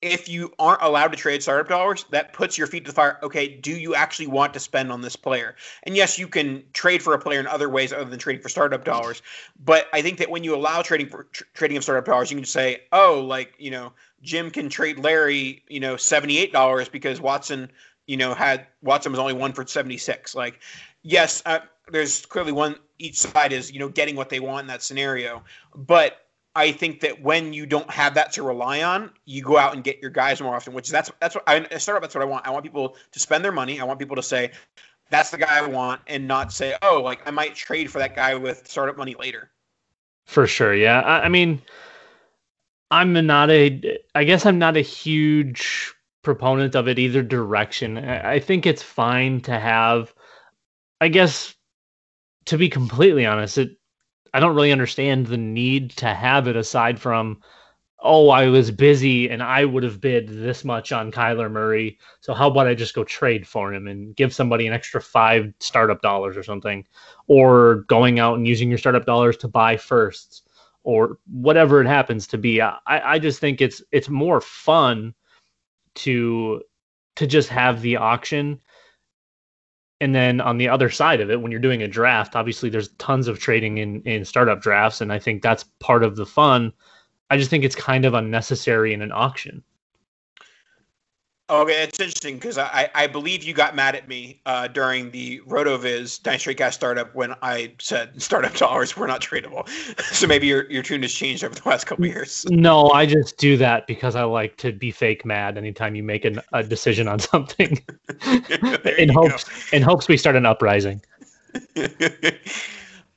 if 0.03 0.29
you 0.29 0.53
aren't 0.59 0.83
allowed 0.83 1.09
to 1.09 1.17
trade 1.17 1.43
startup 1.43 1.69
dollars, 1.69 2.05
that 2.11 2.33
puts 2.33 2.59
your 2.59 2.67
feet 2.67 2.85
to 2.85 2.91
the 2.91 2.95
fire. 2.95 3.19
Okay, 3.23 3.49
do 3.49 3.73
you 3.73 3.95
actually 3.95 4.27
want 4.27 4.53
to 4.55 4.61
spend 4.61 4.93
on 4.93 5.01
this 5.01 5.17
player? 5.17 5.57
And 5.85 5.97
yes, 5.97 6.19
you 6.19 6.29
can 6.29 6.65
trade 6.75 7.03
for 7.03 7.15
a 7.15 7.19
player 7.19 7.41
in 7.41 7.47
other 7.47 7.69
ways 7.69 7.93
other 7.93 8.05
than 8.05 8.19
trading 8.19 8.43
for 8.43 8.51
startup 8.51 8.85
dollars. 8.85 9.23
But 9.65 9.89
I 9.93 10.03
think 10.03 10.19
that 10.19 10.31
when 10.31 10.45
you 10.45 10.55
allow 10.55 10.83
trading 10.83 11.09
for 11.09 11.25
tr- 11.25 11.45
trading 11.55 11.79
of 11.79 11.83
startup 11.83 12.05
dollars, 12.05 12.31
you 12.31 12.37
can 12.37 12.45
say, 12.45 12.83
oh, 12.93 13.25
like 13.27 13.55
you 13.59 13.71
know, 13.71 13.93
Jim 14.23 14.51
can 14.51 14.69
trade 14.69 14.99
Larry, 14.99 15.63
you 15.69 15.81
know, 15.81 15.97
seventy 15.97 16.39
eight 16.39 16.53
dollars 16.53 16.89
because 16.89 17.21
Watson, 17.21 17.71
you 18.07 18.19
know, 18.19 18.35
had 18.35 18.67
Watson 18.83 19.13
was 19.13 19.19
only 19.19 19.33
one 19.33 19.53
for 19.55 19.67
seventy 19.67 19.97
six. 19.97 20.35
Like, 20.35 20.61
yes, 21.03 21.43
uh, 21.47 21.61
there's 21.91 22.27
clearly 22.27 22.53
one. 22.53 22.77
Each 22.99 23.17
side 23.17 23.53
is 23.53 23.73
you 23.73 23.79
know 23.79 23.89
getting 23.89 24.15
what 24.15 24.29
they 24.29 24.41
want 24.41 24.63
in 24.63 24.67
that 24.69 24.83
scenario, 24.83 25.43
but 25.75 26.26
I 26.57 26.73
think 26.73 27.01
that 27.01 27.21
when 27.21 27.53
you 27.53 27.67
don't 27.67 27.91
have 27.91 28.15
that 28.15 28.33
to 28.33 28.43
rely 28.43 28.83
on, 28.83 29.11
you 29.27 29.43
go 29.43 29.59
out 29.59 29.75
and 29.75 29.85
get 29.85 30.01
your 30.01 30.11
guys 30.11 30.41
more 30.41 30.57
often. 30.57 30.73
Which 30.73 30.89
that's 30.89 31.11
that's 31.21 31.35
what 31.35 31.45
I 31.47 31.63
startup. 31.77 32.03
That's 32.03 32.15
what 32.15 32.23
I 32.23 32.25
want. 32.25 32.47
I 32.47 32.51
want 32.51 32.65
people 32.65 32.97
to 33.13 33.21
spend 33.21 33.45
their 33.45 33.53
money. 33.53 33.79
I 33.79 33.85
want 33.85 33.99
people 33.99 34.17
to 34.17 34.23
say, 34.23 34.51
"That's 35.11 35.31
the 35.31 35.37
guy 35.37 35.59
I 35.59 35.67
want," 35.67 36.01
and 36.07 36.27
not 36.27 36.53
say, 36.53 36.75
"Oh, 36.81 37.03
like 37.03 37.21
I 37.29 37.31
might 37.31 37.55
trade 37.55 37.91
for 37.91 37.99
that 37.99 38.17
guy 38.17 38.35
with 38.35 38.67
startup 38.67 38.97
money 38.97 39.15
later." 39.19 39.51
For 40.25 40.47
sure, 40.47 40.75
yeah. 40.75 41.03
I, 41.03 41.25
I 41.25 41.29
mean, 41.29 41.61
I'm 42.91 43.13
not 43.13 43.51
a. 43.51 43.99
I 44.15 44.25
guess 44.25 44.47
I'm 44.47 44.59
not 44.59 44.79
a 44.79 44.81
huge 44.81 45.93
proponent 46.23 46.75
of 46.75 46.89
it 46.89 46.99
either 46.99 47.23
direction. 47.23 47.99
I, 47.99 48.33
I 48.33 48.41
think 48.41 48.65
it's 48.65 48.83
fine 48.83 49.43
to 49.43 49.59
have. 49.59 50.15
I 51.03 51.09
guess, 51.09 51.55
to 52.47 52.57
be 52.57 52.71
completely 52.71 53.27
honest, 53.27 53.59
it 53.59 53.77
I 54.37 54.39
don't 54.39 54.55
really 54.55 54.71
understand 54.71 55.29
the 55.29 55.39
need 55.39 55.93
to 55.93 56.13
have 56.13 56.47
it 56.47 56.57
aside 56.57 57.01
from, 57.01 57.41
oh, 58.01 58.29
I 58.29 58.49
was 58.49 58.71
busy 58.71 59.31
and 59.31 59.43
I 59.43 59.65
would 59.65 59.83
have 59.83 59.99
bid 59.99 60.29
this 60.29 60.63
much 60.63 60.93
on 60.93 61.11
Kyler 61.11 61.51
Murray. 61.51 61.99
So 62.21 62.35
how 62.35 62.51
about 62.51 62.67
I 62.67 62.75
just 62.75 62.95
go 62.95 63.03
trade 63.03 63.49
for 63.49 63.73
him 63.73 63.87
and 63.87 64.15
give 64.15 64.35
somebody 64.35 64.67
an 64.67 64.75
extra 64.75 65.01
five 65.01 65.55
startup 65.61 66.03
dollars 66.03 66.37
or 66.37 66.43
something, 66.43 66.87
or 67.29 67.77
going 67.89 68.19
out 68.19 68.37
and 68.37 68.47
using 68.47 68.69
your 68.69 68.77
startup 68.77 69.07
dollars 69.07 69.39
to 69.39 69.49
buy 69.49 69.79
firsts 69.79 70.43
or 70.83 71.17
whatever 71.33 71.81
it 71.81 71.87
happens 71.87 72.27
to 72.27 72.37
be. 72.37 72.61
I, 72.61 72.79
I 72.87 73.19
just 73.19 73.41
think 73.41 73.63
it's 73.63 73.83
it's 73.91 74.11
more 74.11 74.43
fun 74.43 75.15
to 75.95 76.61
to 77.15 77.27
just 77.27 77.49
have 77.49 77.81
the 77.81 77.97
auction 77.97 78.61
and 80.01 80.15
then 80.15 80.41
on 80.41 80.59
the 80.59 80.69
other 80.69 80.91
side 80.91 81.21
of 81.21 81.31
it 81.31 81.41
when 81.41 81.51
you're 81.51 81.61
doing 81.61 81.83
a 81.83 81.89
draft 81.89 82.37
obviously 82.37 82.69
there's 82.69 82.89
tons 82.99 83.29
of 83.29 83.39
trading 83.39 83.79
in 83.79 84.03
in 84.03 84.25
startup 84.25 84.61
drafts 84.61 85.01
and 85.01 85.13
i 85.13 85.19
think 85.19 85.43
that's 85.43 85.65
part 85.81 86.05
of 86.05 86.17
the 86.17 86.27
fun. 86.27 86.73
I 87.29 87.37
just 87.37 87.51
think 87.51 87.65
it's 87.65 87.75
kind 87.75 88.05
of 88.05 88.15
unnecessary 88.15 88.95
in 88.95 89.03
an 89.03 89.11
auction 89.11 89.65
Okay, 91.49 91.85
it's 91.85 92.01
interesting 92.01 92.35
because 92.35 92.59
I, 92.59 92.91
I 92.93 93.07
believe 93.07 93.45
you 93.45 93.55
got 93.55 93.77
mad 93.77 93.95
at 93.95 94.09
me 94.09 94.41
uh, 94.47 94.67
during 94.67 95.13
the 95.13 95.41
RotoViz 95.47 96.21
Dynasty 96.21 96.55
Cast 96.57 96.75
startup 96.77 97.15
when 97.15 97.37
I 97.41 97.73
said 97.79 98.21
startup 98.21 98.55
dollars 98.55 98.97
were 98.97 99.07
not 99.07 99.21
tradable. 99.21 99.69
so 100.13 100.27
maybe 100.27 100.49
your, 100.49 100.69
your 100.69 100.83
tune 100.83 101.03
has 101.03 101.13
changed 101.13 101.45
over 101.45 101.55
the 101.55 101.69
last 101.69 101.85
couple 101.85 102.05
years. 102.05 102.45
No, 102.51 102.91
I 102.91 103.07
just 103.07 103.39
do 103.39 103.57
that 103.59 103.87
because 103.87 104.17
I 104.17 104.25
like 104.25 104.57
to 104.57 104.73
be 104.73 104.91
fake 104.91 105.25
mad 105.25 105.57
anytime 105.57 105.95
you 105.95 106.03
make 106.03 106.25
an, 106.25 106.41
a 106.53 106.65
decision 106.65 107.07
on 107.07 107.19
something. 107.21 107.81
in 108.99 109.09
hopes 109.09 109.45
go. 109.45 109.77
in 109.77 109.83
hopes 109.83 110.09
we 110.09 110.17
start 110.17 110.35
an 110.35 110.47
uprising. 110.47 111.01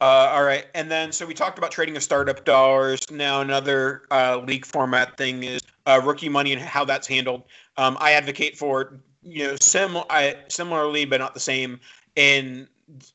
Uh, 0.02 0.32
all 0.32 0.44
right, 0.44 0.68
and 0.76 0.89
then 0.89 1.12
so 1.12 1.26
we 1.26 1.34
talked 1.34 1.58
about 1.58 1.72
trading 1.72 1.98
of 1.98 2.04
startup 2.04 2.46
dollars. 2.46 3.00
Now 3.12 3.42
another 3.42 4.04
uh, 4.12 4.38
league 4.48 4.65
format 4.65 5.18
thing 5.18 5.44
is 5.44 5.62
uh, 5.88 6.00
rookie 6.02 6.30
money 6.30 6.54
and 6.54 6.62
how 6.62 6.86
that's 6.86 7.06
handled. 7.06 7.44
Um, 7.80 7.96
I 8.02 8.12
advocate 8.12 8.58
for 8.58 9.00
you 9.24 9.48
know 9.48 9.56
sim 9.62 9.98
I, 10.10 10.36
similarly, 10.50 11.06
but 11.06 11.22
not 11.22 11.34
the 11.34 11.39
same. 11.39 11.80
In 12.18 12.68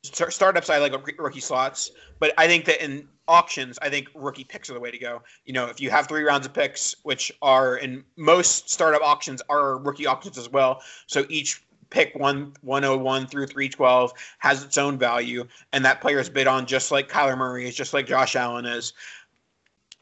st- 0.03 0.33
startups, 0.33 0.71
I 0.71 0.79
like 0.79 0.95
rookie 1.19 1.41
slots, 1.41 1.91
but 2.19 2.33
I 2.39 2.47
think 2.47 2.65
that 2.65 2.83
in 2.83 3.07
auctions, 3.29 3.79
I 3.83 3.91
think 3.91 4.09
rookie 4.15 4.45
picks 4.45 4.71
are 4.71 4.73
the 4.73 4.81
way 4.81 4.91
to 4.91 4.97
go. 4.97 5.23
You 5.45 5.53
know, 5.53 5.67
if 5.67 5.83
you 5.83 5.91
have 5.91 6.09
three 6.09 6.23
rounds 6.23 6.47
of 6.47 6.55
picks, 6.55 6.97
which 7.03 7.31
are 7.43 7.77
in 7.77 8.05
most 8.17 8.71
startup 8.71 9.03
auctions 9.03 9.43
are 9.51 9.77
rookie 9.77 10.07
auctions 10.07 10.39
as 10.39 10.49
well, 10.49 10.81
so 11.07 11.27
each 11.29 11.63
pick 11.91 12.15
one 12.15 12.55
101 12.63 13.27
through 13.27 13.47
312 13.47 14.15
has 14.39 14.65
its 14.65 14.79
own 14.79 14.99
value, 14.99 15.47
and 15.75 15.85
that 15.85 16.01
player 16.01 16.21
is 16.21 16.31
bid 16.31 16.47
on 16.47 16.65
just 16.65 16.91
like 16.91 17.11
Kyler 17.11 17.37
Murray 17.37 17.69
is, 17.69 17.75
just 17.75 17.93
like 17.93 18.07
Josh 18.07 18.35
Allen 18.35 18.65
is. 18.65 18.95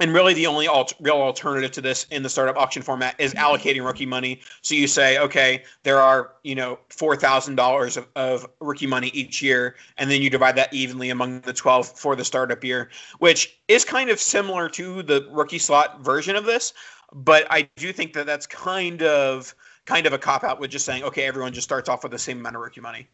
And 0.00 0.12
really 0.12 0.35
the 0.35 0.46
only 0.46 0.66
alt- 0.66 0.94
real 1.00 1.16
alternative 1.16 1.70
to 1.72 1.81
this 1.81 2.07
in 2.11 2.22
the 2.22 2.28
startup 2.28 2.57
auction 2.57 2.83
format 2.83 3.14
is 3.18 3.35
allocating 3.35 3.85
rookie 3.85 4.07
money. 4.07 4.40
So 4.62 4.74
you 4.74 4.87
say 4.87 5.18
okay 5.18 5.64
there 5.83 5.98
are 5.98 6.33
you 6.42 6.55
know 6.55 6.78
$4000 6.90 8.07
of, 8.16 8.46
rookie 8.61 8.87
money 8.87 9.09
each 9.09 9.42
year 9.42 9.76
and 9.98 10.11
then 10.11 10.22
you 10.22 10.31
divide 10.31 10.57
that 10.57 10.72
evenly 10.72 11.11
among 11.11 11.40
the 11.40 11.52
12 11.52 11.98
for 11.98 12.16
the 12.16 12.24
startup 12.24 12.64
year 12.64 12.90
which 13.18 13.61
is 13.68 13.85
kind 13.85 14.11
of 14.11 14.18
similar 14.18 14.68
to 14.70 15.02
the 15.02 15.26
rookie 15.31 15.59
slot 15.59 16.00
version 16.02 16.37
of 16.37 16.44
this. 16.44 16.72
But 17.12 17.46
i 17.50 17.68
do 17.76 17.92
think 17.92 18.12
that 18.14 18.26
that's 18.26 18.46
kind 18.46 19.02
of 19.02 19.55
kind 19.85 20.07
of 20.07 20.12
a 20.12 20.18
cop 20.18 20.44
out 20.44 20.61
with 20.61 20.70
just 20.70 20.87
saying 20.87 21.02
okay 21.05 21.24
everyone 21.24 21.52
just 21.52 21.66
starts 21.66 21.88
off 21.88 22.02
with 22.02 22.12
the 22.12 22.18
same 22.18 22.38
amount 22.38 22.57
of 22.57 22.62
rookie 22.62 22.81
money. 22.81 23.09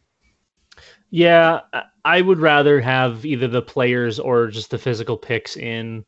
Yeah 1.09 1.61
i 2.05 2.21
would 2.21 2.39
rather 2.39 2.79
have 2.79 3.25
either 3.25 3.47
the 3.47 3.61
players 3.61 4.19
or 4.19 4.47
just 4.47 4.71
the 4.71 4.77
physical 4.77 5.17
picks 5.17 5.57
in 5.57 6.05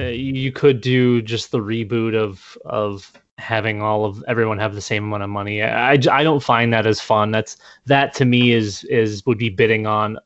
uh, 0.00 0.08
you 0.08 0.50
could 0.52 0.80
do 0.80 1.20
just 1.22 1.50
the 1.50 1.58
reboot 1.58 2.14
of 2.14 2.56
of 2.64 3.12
having 3.38 3.80
all 3.82 4.04
of 4.04 4.22
everyone 4.28 4.58
have 4.58 4.74
the 4.74 4.80
same 4.80 5.04
amount 5.04 5.22
of 5.22 5.30
money. 5.30 5.62
I, 5.62 5.92
I 5.92 6.22
don't 6.22 6.42
find 6.42 6.72
that 6.72 6.86
as 6.86 7.00
fun. 7.00 7.30
That's 7.30 7.56
that 7.86 8.14
to 8.14 8.24
me 8.24 8.52
is 8.52 8.84
is 8.84 9.24
would 9.26 9.38
be 9.38 9.50
bidding 9.50 9.86
on 9.86 10.18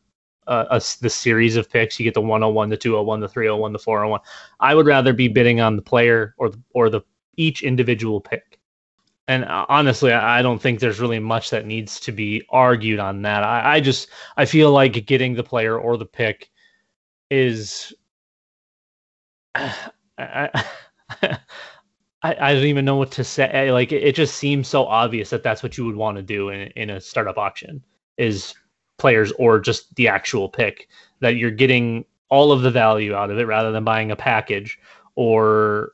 a, 0.46 0.66
a, 0.70 0.82
the 1.00 1.10
series 1.10 1.56
of 1.56 1.70
picks. 1.70 1.98
You 1.98 2.04
get 2.04 2.14
the 2.14 2.20
101, 2.20 2.68
the 2.68 2.76
201, 2.76 3.20
the 3.20 3.28
301, 3.28 3.72
the 3.72 3.78
401. 3.78 4.20
I 4.60 4.74
would 4.74 4.86
rather 4.86 5.12
be 5.12 5.28
bidding 5.28 5.60
on 5.60 5.76
the 5.76 5.82
player 5.82 6.34
or 6.38 6.50
the, 6.50 6.60
or 6.74 6.90
the 6.90 7.00
each 7.36 7.62
individual 7.62 8.20
pick. 8.20 8.58
And 9.26 9.44
uh, 9.44 9.64
honestly, 9.68 10.12
I 10.12 10.42
don't 10.42 10.60
think 10.60 10.80
there's 10.80 11.00
really 11.00 11.18
much 11.18 11.50
that 11.50 11.66
needs 11.66 11.98
to 12.00 12.12
be 12.12 12.44
argued 12.50 12.98
on 13.00 13.22
that. 13.22 13.42
I, 13.42 13.76
I 13.76 13.80
just 13.80 14.08
I 14.36 14.44
feel 14.44 14.70
like 14.70 15.06
getting 15.06 15.34
the 15.34 15.42
player 15.42 15.78
or 15.78 15.96
the 15.96 16.06
pick 16.06 16.50
is 17.30 17.92
I, 20.18 20.64
I, 21.22 21.38
I, 22.22 22.54
don't 22.54 22.64
even 22.64 22.84
know 22.84 22.96
what 22.96 23.10
to 23.12 23.24
say. 23.24 23.70
Like 23.70 23.92
it, 23.92 24.02
it 24.02 24.14
just 24.14 24.36
seems 24.36 24.68
so 24.68 24.84
obvious 24.86 25.30
that 25.30 25.42
that's 25.42 25.62
what 25.62 25.76
you 25.76 25.84
would 25.84 25.96
want 25.96 26.16
to 26.16 26.22
do 26.22 26.48
in, 26.48 26.68
in 26.76 26.90
a 26.90 27.00
startup 27.00 27.38
auction 27.38 27.82
is 28.16 28.54
players 28.98 29.32
or 29.32 29.60
just 29.60 29.94
the 29.96 30.08
actual 30.08 30.48
pick 30.48 30.88
that 31.20 31.36
you're 31.36 31.50
getting 31.50 32.04
all 32.28 32.52
of 32.52 32.62
the 32.62 32.70
value 32.70 33.14
out 33.14 33.30
of 33.30 33.38
it 33.38 33.46
rather 33.46 33.72
than 33.72 33.84
buying 33.84 34.10
a 34.10 34.16
package 34.16 34.78
or 35.16 35.92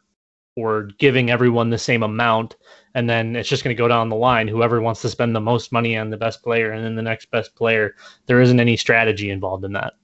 or 0.57 0.85
giving 0.99 1.31
everyone 1.31 1.71
the 1.71 1.79
same 1.79 2.03
amount. 2.03 2.57
And 2.95 3.09
then 3.09 3.37
it's 3.37 3.49
just 3.49 3.65
going 3.65 3.75
to 3.75 3.81
go 3.81 3.89
down 3.89 4.09
the 4.09 4.17
line. 4.17 4.49
Whoever 4.49 4.81
wants 4.81 5.01
to 5.03 5.09
spend 5.09 5.35
the 5.35 5.41
most 5.41 5.73
money 5.73 5.97
on 5.97 6.11
the 6.11 6.17
best 6.17 6.43
player 6.43 6.73
and 6.73 6.85
then 6.85 6.97
the 6.97 7.03
next 7.03 7.31
best 7.31 7.55
player 7.55 7.95
there 8.27 8.41
isn't 8.41 8.61
any 8.61 8.77
strategy 8.77 9.31
involved 9.31 9.65
in 9.65 9.73
that. 9.73 9.95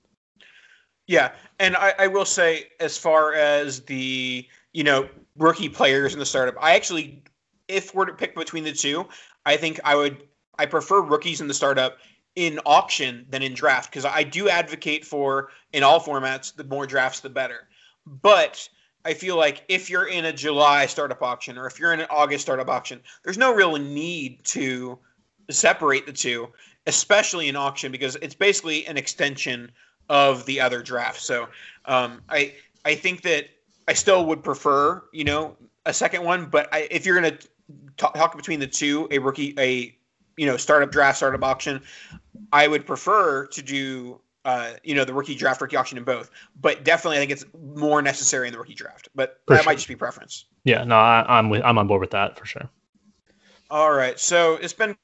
Yeah, 1.06 1.32
and 1.58 1.76
I, 1.76 1.94
I 1.98 2.06
will 2.06 2.24
say, 2.24 2.68
as 2.80 2.98
far 2.98 3.34
as 3.34 3.80
the 3.80 4.46
you 4.72 4.84
know 4.84 5.08
rookie 5.36 5.68
players 5.68 6.12
in 6.12 6.18
the 6.18 6.26
startup, 6.26 6.54
I 6.60 6.74
actually, 6.74 7.22
if 7.68 7.94
we're 7.94 8.06
to 8.06 8.14
pick 8.14 8.34
between 8.34 8.64
the 8.64 8.72
two, 8.72 9.06
I 9.44 9.56
think 9.56 9.80
I 9.84 9.94
would 9.94 10.22
I 10.58 10.66
prefer 10.66 11.00
rookies 11.00 11.40
in 11.40 11.48
the 11.48 11.54
startup 11.54 11.98
in 12.34 12.60
auction 12.66 13.26
than 13.30 13.42
in 13.42 13.54
draft 13.54 13.90
because 13.90 14.04
I 14.04 14.22
do 14.22 14.48
advocate 14.48 15.04
for 15.04 15.48
in 15.72 15.82
all 15.82 16.00
formats 16.00 16.54
the 16.54 16.64
more 16.64 16.86
drafts 16.86 17.20
the 17.20 17.30
better. 17.30 17.68
But 18.06 18.68
I 19.04 19.14
feel 19.14 19.36
like 19.36 19.64
if 19.68 19.88
you're 19.88 20.08
in 20.08 20.26
a 20.26 20.32
July 20.32 20.86
startup 20.86 21.22
auction 21.22 21.56
or 21.56 21.66
if 21.66 21.78
you're 21.78 21.94
in 21.94 22.00
an 22.00 22.06
August 22.10 22.42
startup 22.42 22.68
auction, 22.68 23.00
there's 23.24 23.38
no 23.38 23.54
real 23.54 23.76
need 23.76 24.44
to 24.44 24.98
separate 25.50 26.06
the 26.06 26.12
two, 26.12 26.48
especially 26.86 27.48
in 27.48 27.56
auction 27.56 27.90
because 27.90 28.16
it's 28.16 28.34
basically 28.34 28.86
an 28.86 28.96
extension 28.96 29.70
of 30.08 30.44
the 30.46 30.60
other 30.60 30.82
draft. 30.82 31.20
So 31.20 31.48
um, 31.84 32.22
I 32.28 32.54
I 32.84 32.94
think 32.94 33.22
that 33.22 33.48
I 33.88 33.94
still 33.94 34.26
would 34.26 34.42
prefer 34.42 35.02
you 35.12 35.24
know 35.24 35.56
a 35.84 35.92
second 35.92 36.24
one, 36.24 36.46
but 36.46 36.68
I, 36.72 36.88
if 36.90 37.06
you're 37.06 37.14
gonna 37.16 37.38
talk, 37.96 38.14
talk 38.14 38.36
between 38.36 38.60
the 38.60 38.66
two, 38.66 39.08
a 39.10 39.18
rookie 39.18 39.54
a 39.58 39.96
you 40.36 40.46
know 40.46 40.56
startup 40.56 40.90
draft 40.90 41.18
startup 41.18 41.42
auction, 41.42 41.82
I 42.52 42.68
would 42.68 42.86
prefer 42.86 43.46
to 43.46 43.62
do 43.62 44.20
uh, 44.46 44.74
you 44.84 44.94
know, 44.94 45.04
the 45.04 45.12
rookie 45.12 45.34
draft, 45.34 45.60
rookie 45.60 45.76
auction 45.76 45.98
in 45.98 46.04
both. 46.04 46.30
But 46.60 46.84
definitely, 46.84 47.16
I 47.16 47.20
think 47.20 47.32
it's 47.32 47.44
more 47.74 48.00
necessary 48.00 48.46
in 48.46 48.52
the 48.52 48.58
rookie 48.60 48.74
draft. 48.74 49.08
But 49.12 49.40
for 49.44 49.54
that 49.54 49.64
sure. 49.64 49.72
might 49.72 49.74
just 49.74 49.88
be 49.88 49.96
preference. 49.96 50.44
Yeah, 50.62 50.84
no, 50.84 50.94
I, 50.94 51.38
am 51.38 51.50
with, 51.50 51.62
I'm 51.64 51.78
on 51.78 51.88
board 51.88 52.00
with 52.00 52.12
that 52.12 52.38
for 52.38 52.46
sure. 52.46 52.70
All 53.70 53.92
right, 53.92 54.18
so 54.20 54.54
it's 54.54 54.72
been 54.72 54.96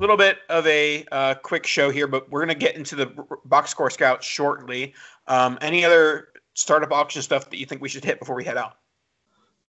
little 0.00 0.16
bit 0.16 0.38
of 0.48 0.66
a 0.66 1.04
uh, 1.12 1.34
quick 1.34 1.66
show 1.66 1.90
here, 1.90 2.06
but 2.06 2.28
we're 2.30 2.40
going 2.40 2.48
to 2.48 2.66
get 2.66 2.74
into 2.74 2.96
the 2.96 3.06
box 3.44 3.70
score 3.70 3.90
scout 3.90 4.24
shortly. 4.24 4.94
Um, 5.28 5.58
any 5.60 5.84
other 5.84 6.28
startup 6.54 6.90
auction 6.90 7.22
stuff 7.22 7.50
that 7.50 7.58
you 7.58 7.66
think 7.66 7.82
we 7.82 7.88
should 7.88 8.04
hit 8.04 8.18
before 8.18 8.34
we 8.34 8.44
head 8.44 8.56
out? 8.56 8.78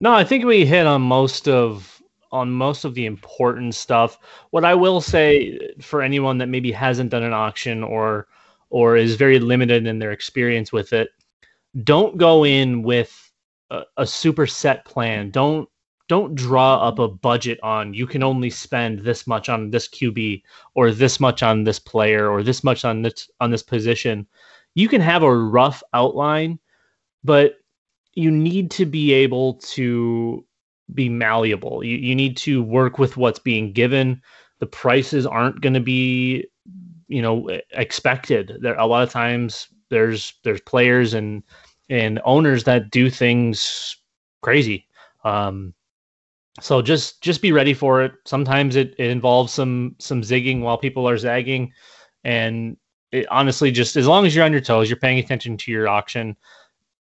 No, 0.00 0.12
I 0.12 0.24
think 0.24 0.44
we 0.44 0.64
hit 0.64 0.86
on 0.86 1.02
most 1.02 1.48
of 1.48 2.00
on 2.30 2.50
most 2.50 2.84
of 2.84 2.94
the 2.94 3.06
important 3.06 3.74
stuff. 3.74 4.18
What 4.50 4.64
I 4.64 4.74
will 4.74 5.00
say 5.00 5.58
for 5.80 6.02
anyone 6.02 6.36
that 6.38 6.48
maybe 6.48 6.70
hasn't 6.70 7.10
done 7.10 7.22
an 7.22 7.32
auction 7.32 7.82
or 7.82 8.28
or 8.70 8.96
is 8.96 9.16
very 9.16 9.38
limited 9.38 9.86
in 9.86 9.98
their 9.98 10.12
experience 10.12 10.72
with 10.72 10.92
it, 10.92 11.08
don't 11.84 12.18
go 12.18 12.44
in 12.44 12.82
with 12.82 13.32
a, 13.70 13.82
a 13.96 14.06
super 14.06 14.46
set 14.46 14.84
plan. 14.84 15.30
Don't 15.30 15.68
don't 16.08 16.34
draw 16.34 16.76
up 16.76 16.98
a 16.98 17.06
budget 17.06 17.60
on 17.62 17.94
you 17.94 18.06
can 18.06 18.22
only 18.22 18.50
spend 18.50 19.00
this 19.00 19.26
much 19.26 19.48
on 19.48 19.70
this 19.70 19.86
QB 19.88 20.42
or 20.74 20.90
this 20.90 21.20
much 21.20 21.42
on 21.42 21.64
this 21.64 21.78
player 21.78 22.30
or 22.30 22.42
this 22.42 22.64
much 22.64 22.84
on 22.84 23.02
this 23.02 23.30
on 23.40 23.50
this 23.50 23.62
position. 23.62 24.26
You 24.74 24.88
can 24.88 25.00
have 25.00 25.22
a 25.22 25.36
rough 25.36 25.82
outline, 25.92 26.58
but 27.22 27.58
you 28.14 28.30
need 28.30 28.70
to 28.72 28.86
be 28.86 29.12
able 29.12 29.54
to 29.54 30.44
be 30.94 31.08
malleable. 31.08 31.84
You 31.84 31.96
you 31.96 32.14
need 32.14 32.36
to 32.38 32.62
work 32.62 32.98
with 32.98 33.16
what's 33.16 33.38
being 33.38 33.72
given. 33.72 34.20
The 34.60 34.66
prices 34.66 35.26
aren't 35.26 35.60
going 35.60 35.74
to 35.74 35.80
be 35.80 36.46
you 37.08 37.22
know 37.22 37.48
expected. 37.72 38.58
There 38.60 38.74
a 38.76 38.86
lot 38.86 39.02
of 39.02 39.10
times 39.10 39.68
there's 39.90 40.34
there's 40.42 40.60
players 40.62 41.14
and 41.14 41.42
and 41.90 42.20
owners 42.24 42.64
that 42.64 42.90
do 42.90 43.10
things 43.10 43.96
crazy. 44.42 44.86
Um, 45.24 45.74
so 46.60 46.82
just 46.82 47.20
just 47.22 47.42
be 47.42 47.52
ready 47.52 47.74
for 47.74 48.02
it. 48.02 48.12
Sometimes 48.24 48.76
it, 48.76 48.94
it 48.98 49.10
involves 49.10 49.52
some 49.52 49.96
some 49.98 50.22
zigging 50.22 50.60
while 50.60 50.78
people 50.78 51.08
are 51.08 51.16
zagging, 51.16 51.72
and 52.24 52.76
it, 53.12 53.26
honestly, 53.30 53.70
just 53.70 53.96
as 53.96 54.06
long 54.06 54.26
as 54.26 54.34
you're 54.34 54.44
on 54.44 54.52
your 54.52 54.60
toes, 54.60 54.88
you're 54.88 54.98
paying 54.98 55.18
attention 55.18 55.56
to 55.56 55.72
your 55.72 55.88
auction. 55.88 56.36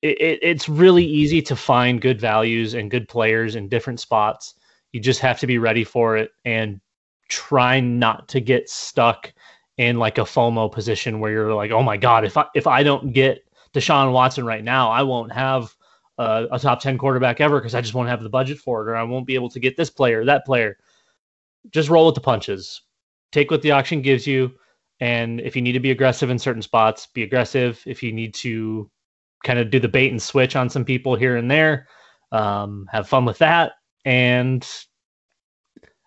It, 0.01 0.21
it, 0.21 0.39
it's 0.41 0.69
really 0.69 1.05
easy 1.05 1.41
to 1.41 1.55
find 1.55 2.01
good 2.01 2.21
values 2.21 2.75
and 2.75 2.91
good 2.91 3.07
players 3.09 3.55
in 3.55 3.67
different 3.67 3.99
spots. 3.99 4.55
You 4.91 4.99
just 4.99 5.19
have 5.21 5.39
to 5.39 5.47
be 5.47 5.57
ready 5.57 5.83
for 5.83 6.17
it 6.17 6.31
and 6.45 6.79
try 7.29 7.79
not 7.79 8.27
to 8.29 8.39
get 8.39 8.69
stuck 8.69 9.33
in 9.77 9.97
like 9.97 10.17
a 10.17 10.21
FOMO 10.21 10.71
position 10.71 11.19
where 11.19 11.31
you're 11.31 11.53
like, 11.53 11.71
oh 11.71 11.83
my 11.83 11.97
god, 11.97 12.25
if 12.25 12.37
I 12.37 12.45
if 12.55 12.67
I 12.67 12.83
don't 12.83 13.13
get 13.13 13.43
Deshaun 13.73 14.11
Watson 14.11 14.45
right 14.45 14.63
now, 14.63 14.89
I 14.89 15.03
won't 15.03 15.31
have 15.31 15.75
uh, 16.17 16.47
a 16.51 16.59
top 16.59 16.81
10 16.81 16.97
quarterback 16.97 17.39
ever 17.41 17.59
because 17.59 17.75
I 17.75 17.81
just 17.81 17.93
won't 17.93 18.09
have 18.09 18.23
the 18.23 18.29
budget 18.29 18.57
for 18.57 18.81
it 18.81 18.91
or 18.91 18.95
I 18.95 19.03
won't 19.03 19.27
be 19.27 19.35
able 19.35 19.49
to 19.49 19.59
get 19.59 19.77
this 19.77 19.89
player, 19.89 20.25
that 20.25 20.45
player. 20.45 20.77
Just 21.69 21.89
roll 21.89 22.05
with 22.05 22.15
the 22.15 22.21
punches. 22.21 22.81
Take 23.31 23.51
what 23.51 23.61
the 23.61 23.71
auction 23.71 24.01
gives 24.01 24.25
you. 24.25 24.53
And 24.99 25.39
if 25.41 25.55
you 25.55 25.61
need 25.61 25.73
to 25.73 25.79
be 25.79 25.91
aggressive 25.91 26.29
in 26.29 26.39
certain 26.39 26.61
spots, 26.61 27.07
be 27.07 27.23
aggressive. 27.23 27.81
If 27.85 28.01
you 28.01 28.11
need 28.11 28.33
to 28.35 28.89
kind 29.43 29.59
of 29.59 29.69
do 29.69 29.79
the 29.79 29.87
bait 29.87 30.11
and 30.11 30.21
switch 30.21 30.55
on 30.55 30.69
some 30.69 30.83
people 30.83 31.15
here 31.15 31.35
and 31.35 31.51
there, 31.51 31.87
um, 32.31 32.87
have 32.91 33.07
fun 33.07 33.25
with 33.25 33.37
that. 33.37 33.73
And 34.05 34.67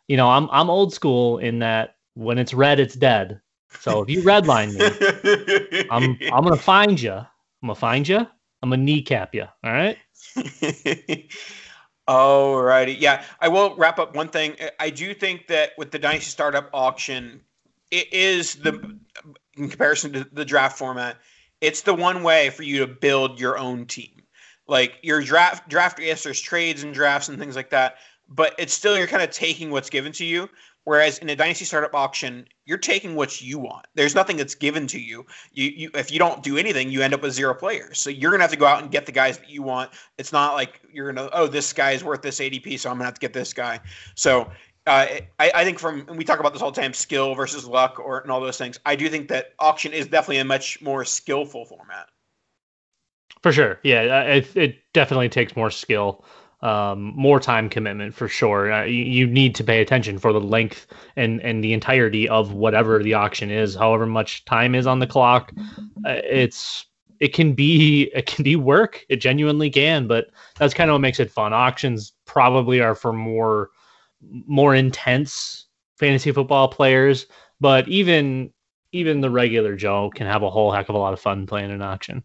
you 0.09 0.17
know, 0.17 0.29
I'm 0.29 0.49
I'm 0.51 0.71
old 0.71 0.93
school 0.93 1.39
in 1.39 1.61
that 1.61 1.95
when 2.15 2.37
it's 2.37 2.53
red, 2.53 2.81
it's 2.81 2.97
dead. 2.97 3.41
So 3.79 4.03
if 4.03 4.11
you 4.11 4.23
redline 4.23 4.75
me, 4.75 5.87
I'm 5.91 6.19
I'm 6.33 6.43
gonna 6.43 6.57
find 6.57 7.01
you. 7.01 7.13
I'm 7.13 7.27
gonna 7.63 7.75
find 7.77 8.09
you. 8.09 8.27
I'm 8.63 8.71
gonna 8.71 8.83
kneecap 8.83 9.35
you. 9.35 9.47
All 9.65 9.73
right. 9.73 9.97
Alrighty. 12.09 12.97
Yeah, 12.99 13.25
I 13.41 13.49
will 13.49 13.77
wrap 13.77 13.99
up 13.99 14.17
one 14.17 14.29
thing. 14.29 14.57
I 14.79 14.91
do 14.91 15.15
think 15.15 15.47
that 15.47 15.71
with 15.79 15.91
the 15.91 15.99
Dynasty 15.99 16.31
Startup 16.31 16.69
auction, 16.73 17.41
it 17.91 18.13
is 18.13 18.57
the 18.57 18.99
in 19.57 19.69
comparison 19.69 20.13
to 20.13 20.25
the 20.33 20.45
draft 20.45 20.79
format, 20.79 21.19
it's 21.61 21.83
the 21.83 21.95
one 21.95 22.23
way 22.23 22.51
for 22.51 22.63
you 22.63 22.79
to 22.79 22.87
build 22.87 23.39
your 23.39 23.59
own 23.59 23.87
team. 23.87 24.23
Like 24.67 24.99
your 25.03 25.21
draft 25.23 25.69
draft, 25.69 25.99
yes, 26.01 26.23
there's 26.23 26.41
trades 26.41 26.83
and 26.83 26.95
drafts 26.95 27.29
and 27.29 27.39
things 27.39 27.57
like 27.57 27.71
that, 27.71 27.97
but 28.29 28.55
it's 28.59 28.73
still 28.73 28.97
you're 28.97 29.07
kind 29.07 29.23
of 29.23 29.31
taking 29.31 29.71
what's 29.71 29.91
given 29.91 30.13
to 30.13 30.25
you. 30.25 30.49
Whereas 30.85 31.19
in 31.19 31.29
a 31.29 31.37
dynasty 31.37 31.67
startup 31.67 31.95
auction, 31.95 32.47
you're 32.65 32.79
taking 32.79 33.15
what 33.15 33.43
you 33.43 33.59
want. 33.59 33.87
There's 33.95 34.15
nothing 34.15 34.37
that's 34.39 34.55
given 34.55 34.87
to 34.89 34.99
you. 34.99 35.27
You, 35.53 35.67
you 35.67 35.91
if 35.95 36.11
you 36.11 36.19
don't 36.19 36.43
do 36.43 36.57
anything, 36.57 36.91
you 36.91 37.03
end 37.03 37.13
up 37.13 37.23
with 37.23 37.35
zero 37.35 37.55
players. 37.55 37.99
So 37.99 38.09
you're 38.09 38.31
gonna 38.31 38.43
have 38.43 38.51
to 38.51 38.57
go 38.57 38.67
out 38.67 38.83
and 38.83 38.91
get 38.91 39.07
the 39.07 39.13
guys 39.13 39.39
that 39.39 39.51
you 39.51 39.63
want. 39.63 39.91
It's 40.17 40.33
not 40.33 40.55
like 40.55 40.81
you're 40.93 41.13
gonna 41.13 41.29
oh 41.33 41.47
this 41.47 41.73
guy 41.73 41.93
is 41.93 42.03
worth 42.03 42.23
this 42.23 42.41
ADP, 42.41 42.79
so 42.79 42.91
I'm 42.91 42.97
gonna 42.97 43.05
have 43.05 43.15
to 43.15 43.21
get 43.21 43.33
this 43.33 43.53
guy. 43.53 43.81
So 44.15 44.51
uh, 44.87 45.07
I, 45.39 45.53
I, 45.55 45.65
think 45.65 45.79
from 45.79 46.07
we 46.17 46.25
talk 46.25 46.41
about 46.41 46.55
this 46.55 46.63
all 46.63 46.71
the 46.71 46.81
time, 46.81 46.95
skill 46.95 47.35
versus 47.35 47.67
luck, 47.67 48.01
or 48.01 48.21
and 48.21 48.31
all 48.33 48.41
those 48.41 48.57
things. 48.57 48.81
I 48.87 48.97
do 48.97 49.09
think 49.11 49.29
that 49.29 49.53
auction 49.59 49.93
is 49.93 50.07
definitely 50.07 50.39
a 50.39 50.45
much 50.45 50.81
more 50.81 51.05
skillful 51.05 51.67
format. 51.67 52.09
For 53.43 53.53
sure. 53.53 53.79
Yeah, 53.83 54.23
it, 54.23 54.57
it 54.57 54.79
definitely 54.93 55.29
takes 55.29 55.55
more 55.55 55.71
skill, 55.71 56.25
um, 56.63 57.13
more 57.17 57.41
time 57.41 57.69
commitment 57.69 58.15
for 58.15 58.29
sure. 58.29 58.73
Uh, 58.73 58.85
you, 58.85 59.03
you, 59.03 59.27
need 59.27 59.55
to 59.55 59.65
pay 59.65 59.81
attention 59.81 60.19
for 60.19 60.33
the 60.33 60.41
length 60.41 60.87
and, 61.17 61.41
and 61.41 61.65
the 61.65 61.73
entirety 61.73 62.29
of 62.29 62.53
whatever 62.53 63.03
the 63.03 63.15
auction 63.15 63.51
is, 63.51 63.75
however 63.75 64.05
much 64.05 64.45
time 64.45 64.75
is 64.75 64.87
on 64.87 64.99
the 64.99 65.07
clock. 65.07 65.53
Uh, 66.05 66.21
it's 66.25 66.85
it 67.19 67.33
can 67.33 67.53
be 67.53 68.05
it 68.15 68.27
can 68.27 68.43
be 68.43 68.57
work. 68.57 69.05
It 69.09 69.17
genuinely 69.17 69.71
can, 69.71 70.07
but 70.07 70.29
that's 70.59 70.75
kind 70.75 70.91
of 70.91 70.95
what 70.95 71.01
makes 71.01 71.21
it 71.21 71.31
fun. 71.31 71.53
Auctions 71.53 72.13
probably 72.27 72.81
are 72.81 72.95
for 72.95 73.13
more 73.13 73.71
more 74.23 74.75
intense 74.75 75.67
fantasy 75.97 76.31
football 76.33 76.69
players, 76.69 77.27
but 77.61 77.89
even 77.89 78.53
even 78.93 79.21
the 79.21 79.31
regular 79.31 79.77
Joe 79.77 80.11
can 80.15 80.27
have 80.27 80.43
a 80.43 80.51
whole 80.51 80.73
heck 80.73 80.89
of 80.89 80.95
a 80.95 80.99
lot 80.99 81.13
of 81.13 81.21
fun 81.21 81.47
playing 81.47 81.71
an 81.71 81.81
auction. 81.81 82.25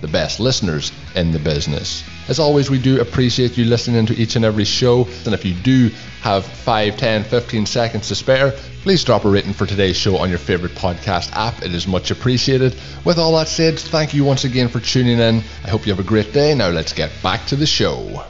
the 0.00 0.08
best 0.08 0.40
listeners 0.40 0.92
in 1.14 1.32
the 1.32 1.38
business. 1.38 2.02
As 2.28 2.38
always, 2.38 2.70
we 2.70 2.78
do 2.78 3.00
appreciate 3.00 3.56
you 3.58 3.64
listening 3.64 4.06
to 4.06 4.14
each 4.14 4.36
and 4.36 4.44
every 4.44 4.64
show. 4.64 5.06
And 5.24 5.34
if 5.34 5.44
you 5.44 5.54
do 5.54 5.90
have 6.22 6.44
5, 6.44 6.96
10, 6.96 7.24
15 7.24 7.66
seconds 7.66 8.08
to 8.08 8.14
spare, 8.14 8.52
please 8.82 9.04
drop 9.04 9.24
a 9.24 9.28
rating 9.28 9.52
for 9.52 9.66
today's 9.66 9.96
show 9.96 10.16
on 10.16 10.30
your 10.30 10.38
favorite 10.38 10.72
podcast 10.72 11.32
app. 11.32 11.62
It 11.62 11.74
is 11.74 11.86
much 11.86 12.10
appreciated. 12.10 12.74
With 13.04 13.18
all 13.18 13.36
that 13.36 13.48
said, 13.48 13.78
thank 13.78 14.14
you 14.14 14.24
once 14.24 14.44
again 14.44 14.68
for 14.68 14.80
tuning 14.80 15.18
in. 15.18 15.42
I 15.64 15.68
hope 15.68 15.86
you 15.86 15.92
have 15.92 16.04
a 16.04 16.08
great 16.08 16.32
day. 16.32 16.54
Now 16.54 16.68
let's 16.68 16.92
get 16.92 17.10
back 17.22 17.46
to 17.46 17.56
the 17.56 17.66
show. 17.66 18.24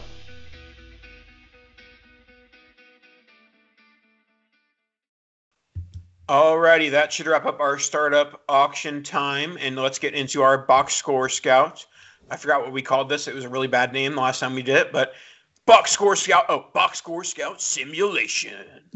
Alrighty, 6.28 6.90
that 6.90 7.12
should 7.12 7.26
wrap 7.26 7.44
up 7.44 7.60
our 7.60 7.78
startup 7.78 8.42
auction 8.48 9.02
time, 9.02 9.58
and 9.60 9.76
let's 9.76 9.98
get 9.98 10.14
into 10.14 10.40
our 10.40 10.56
box 10.56 10.94
score 10.94 11.28
scout. 11.28 11.84
I 12.30 12.37
forgot 12.38 12.62
what 12.62 12.72
we 12.72 12.80
called 12.80 13.10
this. 13.10 13.28
It 13.28 13.34
was 13.34 13.44
a 13.44 13.48
really 13.48 13.66
bad 13.66 13.92
name 13.92 14.14
the 14.14 14.20
last 14.22 14.40
time 14.40 14.54
we 14.54 14.62
did 14.62 14.76
it, 14.76 14.92
but 14.92 15.12
box 15.66 15.90
score 15.90 16.16
scout. 16.16 16.46
Oh, 16.48 16.66
box 16.72 16.98
score 16.98 17.24
scout 17.24 17.60
simulation. 17.60 18.64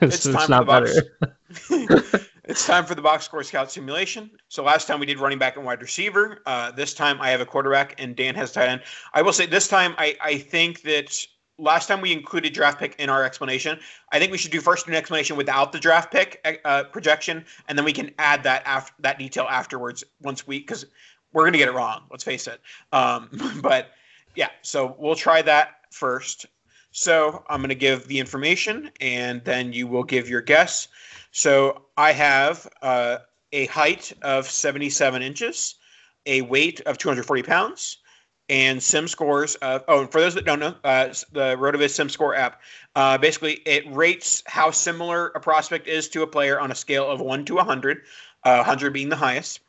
it's, 0.00 0.26
it's, 0.26 0.34
time 0.34 0.48
for 0.48 0.48
the 0.48 0.64
box. 0.64 2.26
it's 2.44 2.66
time 2.66 2.84
for 2.84 2.96
the 2.96 3.02
box 3.02 3.26
score 3.26 3.44
scout 3.44 3.70
simulation. 3.70 4.28
So 4.48 4.64
last 4.64 4.88
time 4.88 4.98
we 4.98 5.06
did 5.06 5.20
running 5.20 5.38
back 5.38 5.56
and 5.56 5.64
wide 5.64 5.80
receiver. 5.80 6.42
Uh, 6.46 6.72
this 6.72 6.94
time 6.94 7.20
I 7.20 7.30
have 7.30 7.40
a 7.40 7.46
quarterback 7.46 7.94
and 7.98 8.16
Dan 8.16 8.34
has 8.34 8.50
tight 8.50 8.68
end. 8.68 8.82
I 9.14 9.22
will 9.22 9.32
say 9.32 9.46
this 9.46 9.68
time 9.68 9.94
I 9.98 10.16
I 10.20 10.38
think 10.38 10.82
that 10.82 11.16
last 11.58 11.86
time 11.86 12.00
we 12.00 12.12
included 12.12 12.52
draft 12.52 12.78
pick 12.78 12.94
in 12.98 13.08
our 13.08 13.24
explanation. 13.24 13.78
I 14.12 14.18
think 14.18 14.32
we 14.32 14.38
should 14.38 14.50
do 14.50 14.60
first 14.60 14.86
an 14.88 14.94
explanation 14.94 15.36
without 15.36 15.72
the 15.72 15.78
draft 15.78 16.12
pick 16.12 16.60
uh, 16.64 16.84
projection, 16.84 17.44
and 17.68 17.78
then 17.78 17.84
we 17.84 17.92
can 17.92 18.12
add 18.18 18.42
that 18.44 18.62
after 18.66 18.92
that 19.00 19.18
detail 19.18 19.46
afterwards 19.48 20.04
once 20.22 20.46
we 20.46 20.60
because 20.60 20.86
we're 21.32 21.44
gonna 21.44 21.58
get 21.58 21.68
it 21.68 21.74
wrong. 21.74 22.02
Let's 22.10 22.24
face 22.24 22.46
it. 22.46 22.60
Um, 22.92 23.30
but 23.62 23.92
yeah, 24.34 24.48
so 24.62 24.96
we'll 24.98 25.14
try 25.14 25.42
that 25.42 25.80
first. 25.90 26.46
So 26.90 27.44
I'm 27.48 27.60
gonna 27.60 27.74
give 27.74 28.06
the 28.08 28.18
information, 28.18 28.90
and 29.00 29.44
then 29.44 29.72
you 29.72 29.86
will 29.86 30.04
give 30.04 30.28
your 30.28 30.40
guess. 30.42 30.88
So 31.30 31.82
I 31.96 32.12
have 32.12 32.66
uh, 32.82 33.18
a 33.52 33.66
height 33.66 34.12
of 34.22 34.48
77 34.48 35.22
inches, 35.22 35.76
a 36.24 36.42
weight 36.42 36.80
of 36.82 36.98
240 36.98 37.42
pounds 37.42 37.98
and 38.48 38.80
sim 38.80 39.08
scores 39.08 39.56
oh 39.62 40.00
and 40.02 40.12
for 40.12 40.20
those 40.20 40.34
that 40.34 40.44
don't 40.44 40.60
know 40.60 40.74
uh, 40.84 41.06
the 41.32 41.56
rotoviz 41.56 41.90
sim 41.90 42.08
score 42.08 42.34
app 42.34 42.60
uh, 42.94 43.18
basically 43.18 43.54
it 43.66 43.84
rates 43.92 44.42
how 44.46 44.70
similar 44.70 45.28
a 45.28 45.40
prospect 45.40 45.88
is 45.88 46.08
to 46.08 46.22
a 46.22 46.26
player 46.26 46.60
on 46.60 46.70
a 46.70 46.74
scale 46.74 47.10
of 47.10 47.20
1 47.20 47.44
to 47.44 47.56
100 47.56 48.02
uh, 48.46 48.58
100 48.58 48.92
being 48.92 49.08
the 49.08 49.16
highest. 49.16 49.60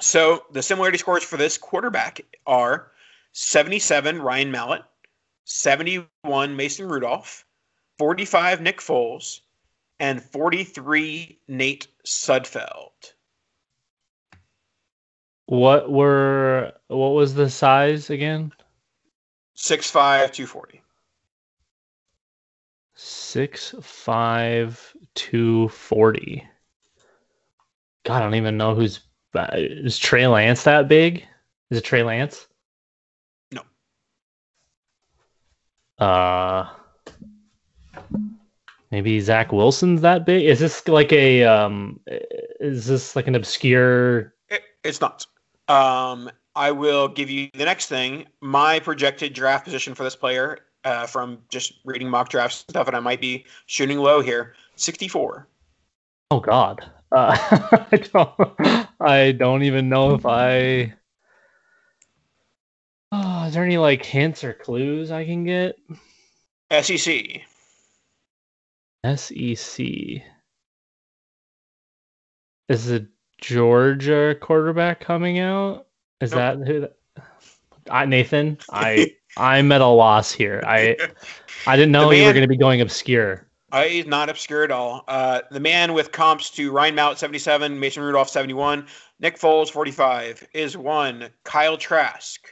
So 0.00 0.44
the 0.52 0.62
similarity 0.62 0.98
scores 0.98 1.24
for 1.24 1.36
this 1.36 1.58
quarterback 1.58 2.20
are 2.46 2.92
77 3.32 4.22
ryan 4.22 4.50
mallett 4.50 4.82
71 5.44 6.56
mason 6.56 6.88
rudolph 6.88 7.44
45 7.98 8.60
nick 8.60 8.80
foles 8.80 9.40
and 10.00 10.22
43 10.22 11.38
nate 11.46 11.86
sudfeld 12.04 13.12
what 15.50 15.90
were 15.90 16.72
what 16.86 17.08
was 17.08 17.34
the 17.34 17.50
size 17.50 18.08
again? 18.08 18.52
Six 19.54 19.90
five 19.90 20.30
two 20.30 20.46
forty. 20.46 20.80
Six 22.94 23.74
five 23.82 24.94
two 25.16 25.66
forty. 25.70 26.46
God, 28.04 28.18
I 28.18 28.20
don't 28.20 28.36
even 28.36 28.56
know 28.56 28.76
who's 28.76 29.00
uh, 29.34 29.48
is 29.54 29.98
Trey 29.98 30.28
Lance 30.28 30.62
that 30.62 30.86
big? 30.86 31.26
Is 31.70 31.78
it 31.78 31.84
Trey 31.84 32.04
Lance? 32.04 32.46
No. 33.50 33.62
Uh 35.98 36.68
maybe 38.92 39.20
Zach 39.20 39.50
Wilson's 39.50 40.02
that 40.02 40.24
big? 40.24 40.44
Is 40.44 40.60
this 40.60 40.86
like 40.86 41.12
a 41.12 41.42
um 41.42 41.98
is 42.06 42.86
this 42.86 43.16
like 43.16 43.26
an 43.26 43.34
obscure 43.34 44.32
it, 44.48 44.62
it's 44.84 45.00
not. 45.00 45.26
Um, 45.70 46.28
I 46.56 46.72
will 46.72 47.06
give 47.06 47.30
you 47.30 47.48
the 47.54 47.64
next 47.64 47.86
thing. 47.86 48.26
My 48.40 48.80
projected 48.80 49.32
draft 49.34 49.64
position 49.64 49.94
for 49.94 50.02
this 50.02 50.16
player, 50.16 50.58
uh, 50.84 51.06
from 51.06 51.38
just 51.48 51.74
reading 51.84 52.10
mock 52.10 52.28
drafts 52.28 52.64
and 52.66 52.74
stuff, 52.74 52.88
and 52.88 52.96
I 52.96 53.00
might 53.00 53.20
be 53.20 53.46
shooting 53.66 53.98
low 53.98 54.20
here. 54.20 54.54
Sixty-four. 54.74 55.46
Oh 56.32 56.40
God, 56.40 56.90
uh, 57.12 57.36
I 57.92 57.96
don't. 57.98 58.88
I 59.00 59.30
don't 59.30 59.62
even 59.62 59.88
know 59.88 60.14
if 60.14 60.26
I. 60.26 60.92
Oh, 63.12 63.44
is 63.46 63.54
there 63.54 63.64
any 63.64 63.78
like 63.78 64.04
hints 64.04 64.42
or 64.42 64.52
clues 64.52 65.12
I 65.12 65.24
can 65.24 65.44
get? 65.44 65.76
SEC. 66.82 67.42
SEC. 69.04 69.86
Is 72.68 72.90
it 72.90 73.06
Georgia 73.40 74.36
quarterback 74.40 75.00
coming 75.00 75.38
out? 75.38 75.86
Is 76.20 76.32
nope. 76.32 76.38
that 76.38 76.66
who? 76.66 76.80
That, 76.80 76.96
I, 77.90 78.04
Nathan, 78.04 78.58
I 78.70 79.14
I'm 79.36 79.72
at 79.72 79.80
a 79.80 79.86
loss 79.86 80.30
here. 80.30 80.62
I 80.66 80.96
I 81.66 81.76
didn't 81.76 81.92
know 81.92 82.10
man, 82.10 82.18
you 82.18 82.26
were 82.26 82.32
going 82.32 82.42
to 82.42 82.48
be 82.48 82.56
going 82.56 82.80
obscure. 82.80 83.46
He's 83.72 84.06
not 84.06 84.28
obscure 84.28 84.64
at 84.64 84.72
all. 84.72 85.04
Uh, 85.06 85.42
the 85.52 85.60
man 85.60 85.94
with 85.94 86.10
comps 86.10 86.50
to 86.50 86.72
Ryan 86.72 86.96
Mallett 86.96 87.18
77, 87.18 87.78
Mason 87.78 88.02
Rudolph 88.02 88.28
71, 88.28 88.84
Nick 89.20 89.38
Foles 89.38 89.70
45 89.70 90.44
is 90.52 90.76
one. 90.76 91.28
Kyle 91.44 91.76
Trask. 91.76 92.48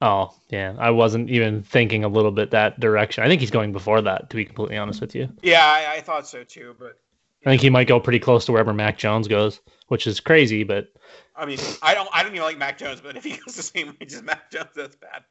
Oh 0.00 0.34
yeah, 0.50 0.74
I 0.78 0.90
wasn't 0.90 1.30
even 1.30 1.62
thinking 1.62 2.04
a 2.04 2.08
little 2.08 2.30
bit 2.30 2.50
that 2.50 2.78
direction. 2.78 3.24
I 3.24 3.28
think 3.28 3.40
he's 3.40 3.50
going 3.50 3.72
before 3.72 4.02
that, 4.02 4.28
to 4.28 4.36
be 4.36 4.44
completely 4.44 4.76
honest 4.76 5.00
with 5.00 5.14
you. 5.14 5.28
Yeah, 5.42 5.64
I, 5.64 5.96
I 5.96 6.00
thought 6.02 6.26
so 6.26 6.44
too, 6.44 6.76
but 6.78 6.98
I 7.44 7.50
think 7.50 7.62
he 7.62 7.70
might 7.70 7.88
go 7.88 8.00
pretty 8.00 8.18
close 8.18 8.44
to 8.46 8.52
wherever 8.52 8.72
Mac 8.72 8.96
Jones 8.96 9.28
goes, 9.28 9.60
which 9.88 10.06
is 10.06 10.20
crazy. 10.20 10.64
But 10.64 10.92
I 11.36 11.44
mean, 11.46 11.58
I 11.82 11.94
don't, 11.94 12.08
I 12.12 12.22
don't 12.22 12.32
even 12.32 12.44
like 12.44 12.58
Mac 12.58 12.78
Jones, 12.78 13.00
but 13.00 13.16
if 13.16 13.24
he 13.24 13.36
goes 13.44 13.54
the 13.56 13.62
same 13.62 13.94
range 14.00 14.12
as 14.12 14.22
Mac 14.22 14.50
Jones, 14.50 14.70
that's 14.74 14.96
bad. 14.96 15.24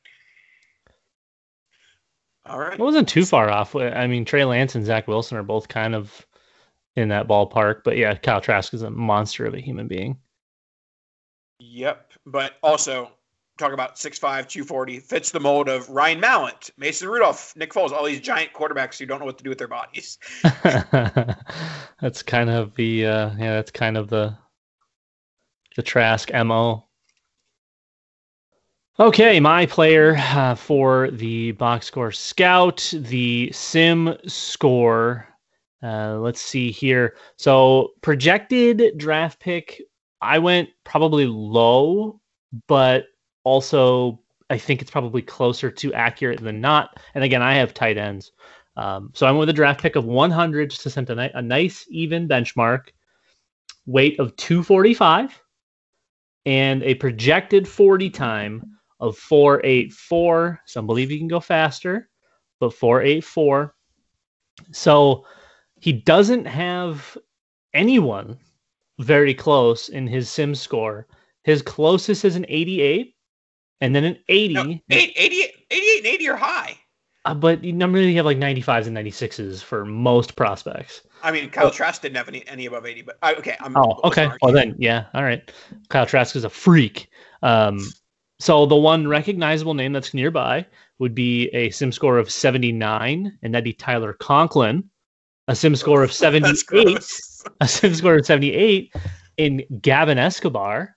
All 2.45 2.59
right, 2.59 2.73
it 2.73 2.79
wasn't 2.79 3.07
too 3.07 3.25
far 3.25 3.49
off. 3.49 3.75
I 3.75 4.05
mean, 4.07 4.25
Trey 4.25 4.43
Lance 4.43 4.75
and 4.75 4.85
Zach 4.85 5.07
Wilson 5.07 5.37
are 5.37 5.43
both 5.43 5.69
kind 5.69 5.95
of 5.95 6.27
in 6.95 7.07
that 7.07 7.27
ballpark, 7.27 7.83
but 7.83 7.97
yeah, 7.97 8.15
Kyle 8.15 8.41
Trask 8.41 8.73
is 8.73 8.81
a 8.81 8.89
monster 8.89 9.45
of 9.45 9.53
a 9.53 9.61
human 9.61 9.87
being. 9.87 10.17
Yep, 11.59 12.11
but 12.25 12.53
also 12.61 13.09
talk 13.57 13.73
about 13.73 13.95
6'5", 13.95 14.19
240, 14.19 14.99
fits 14.99 15.31
the 15.31 15.39
mold 15.39 15.69
of 15.69 15.89
Ryan 15.89 16.19
Mallett, 16.19 16.71
Mason 16.77 17.07
Rudolph, 17.07 17.55
Nick 17.55 17.73
Foles, 17.73 17.91
all 17.91 18.05
these 18.05 18.19
giant 18.19 18.53
quarterbacks 18.53 18.97
who 18.97 19.05
don't 19.05 19.19
know 19.19 19.25
what 19.25 19.37
to 19.37 19.43
do 19.43 19.49
with 19.49 19.59
their 19.59 19.67
bodies. 19.67 20.17
that's 22.01 22.23
kind 22.23 22.49
of 22.49 22.75
the 22.75 23.05
uh, 23.05 23.31
yeah, 23.37 23.53
that's 23.55 23.71
kind 23.71 23.97
of 23.97 24.09
the 24.09 24.35
the 25.75 25.83
Trask 25.83 26.31
mo. 26.33 26.87
Okay, 28.99 29.39
my 29.39 29.65
player 29.65 30.15
uh, 30.17 30.53
for 30.53 31.09
the 31.09 31.51
box 31.53 31.87
score 31.87 32.11
scout, 32.11 32.93
the 32.93 33.51
sim 33.51 34.15
score 34.27 35.27
Uh, 35.81 36.17
let's 36.19 36.39
see 36.39 36.71
here. 36.71 37.15
So 37.37 37.93
projected 38.01 38.97
draft 38.97 39.39
pick, 39.39 39.81
I 40.21 40.39
went 40.39 40.69
probably 40.83 41.25
low, 41.25 42.21
but 42.67 43.07
also 43.43 44.19
I 44.49 44.57
think 44.57 44.81
it's 44.81 44.91
probably 44.91 45.21
closer 45.21 45.71
to 45.71 45.93
accurate 45.93 46.41
than 46.41 46.61
not. 46.61 46.99
And 47.15 47.23
again, 47.23 47.41
I 47.41 47.55
have 47.55 47.73
tight 47.73 47.97
ends. 47.97 48.31
Um, 48.75 49.11
so 49.13 49.25
I 49.25 49.31
went 49.31 49.39
with 49.39 49.49
a 49.49 49.53
draft 49.53 49.81
pick 49.81 49.95
of 49.95 50.05
100 50.05 50.69
just 50.69 50.83
to 50.83 50.89
set 50.89 51.09
a, 51.09 51.15
ni- 51.15 51.31
a 51.33 51.41
nice 51.41 51.85
even 51.89 52.27
benchmark, 52.27 52.89
weight 53.85 54.19
of 54.19 54.35
245, 54.35 55.41
and 56.45 56.83
a 56.83 56.95
projected 56.95 57.67
40 57.67 58.09
time 58.09 58.63
of 58.99 59.17
484. 59.17 60.61
Some 60.65 60.85
believe 60.85 61.11
you 61.11 61.17
can 61.19 61.27
go 61.27 61.39
faster, 61.39 62.09
but 62.59 62.73
484. 62.73 63.75
So 64.71 65.25
he 65.79 65.93
doesn't 65.93 66.45
have 66.45 67.17
anyone 67.73 68.37
very 68.99 69.33
close 69.33 69.89
in 69.89 70.07
his 70.07 70.29
sim 70.29 70.53
score. 70.53 71.07
His 71.43 71.61
closest 71.61 72.23
is 72.23 72.35
an 72.35 72.45
88 72.47 73.15
and 73.83 73.93
then 73.93 74.05
an 74.05 74.17
80. 74.29 74.53
No, 74.53 74.61
eight, 74.91 75.13
88, 75.17 75.51
88 75.69 75.97
and 75.97 76.05
80 76.07 76.29
are 76.29 76.35
high. 76.37 76.77
Uh, 77.25 77.33
but 77.33 77.61
you 77.63 77.73
normally 77.73 78.13
have 78.15 78.25
like 78.25 78.37
95s 78.37 78.87
and 78.87 78.95
96s 78.95 79.61
for 79.61 79.83
most 79.83 80.37
prospects. 80.37 81.01
I 81.21 81.31
mean, 81.31 81.49
Kyle 81.49 81.69
Trask 81.69 82.01
didn't 82.01 82.15
have 82.15 82.29
any, 82.29 82.47
any 82.47 82.65
above 82.65 82.85
80, 82.85 83.01
but 83.01 83.17
I, 83.21 83.33
okay. 83.35 83.57
I'm, 83.59 83.75
Oh, 83.75 83.99
okay. 84.05 84.29
Well, 84.41 84.53
then, 84.53 84.75
yeah. 84.77 85.05
All 85.13 85.23
right. 85.23 85.51
Kyle 85.89 86.05
Trask 86.05 86.33
is 86.37 86.45
a 86.45 86.49
freak. 86.49 87.09
Um, 87.41 87.85
so 88.39 88.65
the 88.65 88.75
one 88.75 89.05
recognizable 89.05 89.73
name 89.73 89.91
that's 89.91 90.13
nearby 90.13 90.65
would 90.99 91.13
be 91.13 91.47
a 91.49 91.69
sim 91.71 91.91
score 91.91 92.17
of 92.17 92.31
79, 92.31 93.37
and 93.41 93.53
that'd 93.53 93.65
be 93.65 93.73
Tyler 93.73 94.13
Conklin. 94.13 94.89
A 95.49 95.55
sim 95.55 95.75
score 95.75 96.03
of 96.03 96.09
That's 96.17 96.19
78, 96.19 96.67
gross. 96.67 97.43
a 97.59 97.67
sim 97.67 97.93
score 97.93 98.15
of 98.15 98.25
78 98.25 98.93
in 99.35 99.61
Gavin 99.81 100.17
Escobar. 100.17 100.95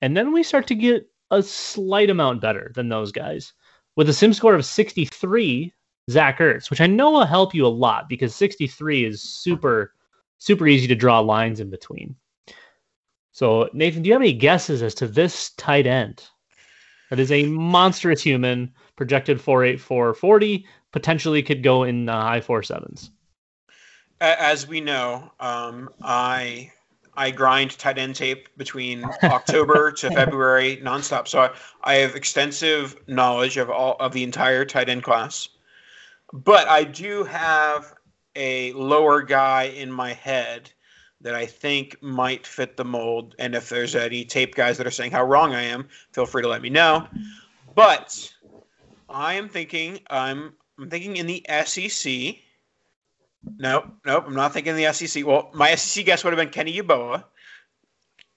And 0.00 0.16
then 0.16 0.32
we 0.32 0.42
start 0.42 0.66
to 0.68 0.74
get 0.74 1.06
a 1.30 1.42
slight 1.42 2.10
amount 2.10 2.40
better 2.40 2.72
than 2.74 2.88
those 2.88 3.12
guys. 3.12 3.52
With 3.96 4.08
a 4.08 4.12
sim 4.12 4.32
score 4.32 4.54
of 4.54 4.64
63, 4.64 5.72
Zach 6.10 6.38
Ertz, 6.38 6.70
which 6.70 6.80
I 6.80 6.86
know 6.86 7.10
will 7.10 7.26
help 7.26 7.54
you 7.54 7.66
a 7.66 7.68
lot 7.68 8.08
because 8.08 8.34
63 8.34 9.04
is 9.04 9.22
super, 9.22 9.94
super 10.38 10.66
easy 10.66 10.86
to 10.86 10.94
draw 10.94 11.20
lines 11.20 11.60
in 11.60 11.70
between. 11.70 12.16
So, 13.32 13.68
Nathan, 13.72 14.02
do 14.02 14.08
you 14.08 14.14
have 14.14 14.22
any 14.22 14.32
guesses 14.32 14.82
as 14.82 14.94
to 14.96 15.06
this 15.06 15.50
tight 15.50 15.86
end? 15.86 16.24
That 17.10 17.18
is 17.18 17.32
a 17.32 17.46
monstrous 17.46 18.22
human, 18.22 18.72
projected 18.96 19.40
484 19.40 20.14
40, 20.14 20.66
potentially 20.92 21.42
could 21.42 21.62
go 21.62 21.84
in 21.84 22.06
the 22.06 22.12
high 22.12 22.40
four 22.40 22.62
sevens. 22.62 23.10
As 24.20 24.66
we 24.66 24.80
know, 24.80 25.30
um, 25.38 25.90
I 26.02 26.72
I 27.18 27.32
grind 27.32 27.76
tight 27.78 27.98
end 27.98 28.14
tape 28.14 28.48
between 28.56 29.04
October 29.24 29.90
to 29.90 30.10
February 30.14 30.80
nonstop. 30.82 31.26
So 31.26 31.40
I, 31.40 31.50
I 31.82 31.94
have 31.96 32.14
extensive 32.14 32.96
knowledge 33.08 33.56
of 33.56 33.68
all 33.70 33.96
of 33.98 34.12
the 34.12 34.22
entire 34.22 34.64
tight 34.64 34.88
end 34.88 35.02
class. 35.02 35.48
But 36.32 36.68
I 36.68 36.84
do 36.84 37.24
have 37.24 37.92
a 38.36 38.72
lower 38.74 39.22
guy 39.22 39.64
in 39.64 39.90
my 39.90 40.12
head 40.12 40.70
that 41.20 41.34
I 41.34 41.44
think 41.44 42.00
might 42.00 42.46
fit 42.46 42.76
the 42.76 42.84
mold. 42.84 43.34
And 43.40 43.56
if 43.56 43.68
there's 43.68 43.96
any 43.96 44.24
tape 44.24 44.54
guys 44.54 44.78
that 44.78 44.86
are 44.86 44.92
saying 44.92 45.10
how 45.10 45.24
wrong 45.24 45.54
I 45.54 45.62
am, 45.62 45.88
feel 46.12 46.24
free 46.24 46.42
to 46.42 46.48
let 46.48 46.62
me 46.62 46.70
know. 46.70 47.08
But 47.74 48.32
I 49.08 49.34
am 49.34 49.48
thinking 49.48 49.98
I'm 50.08 50.52
I'm 50.78 50.88
thinking 50.88 51.16
in 51.16 51.26
the 51.26 51.44
SEC. 51.64 52.36
Nope, 53.56 53.86
nope. 54.04 54.24
I'm 54.26 54.34
not 54.34 54.52
thinking 54.52 54.76
the 54.76 54.92
SEC. 54.92 55.24
Well, 55.26 55.50
my 55.54 55.74
SEC 55.74 56.04
guess 56.04 56.24
would 56.24 56.32
have 56.32 56.38
been 56.38 56.50
Kenny 56.52 56.76
Yeboah. 56.80 57.24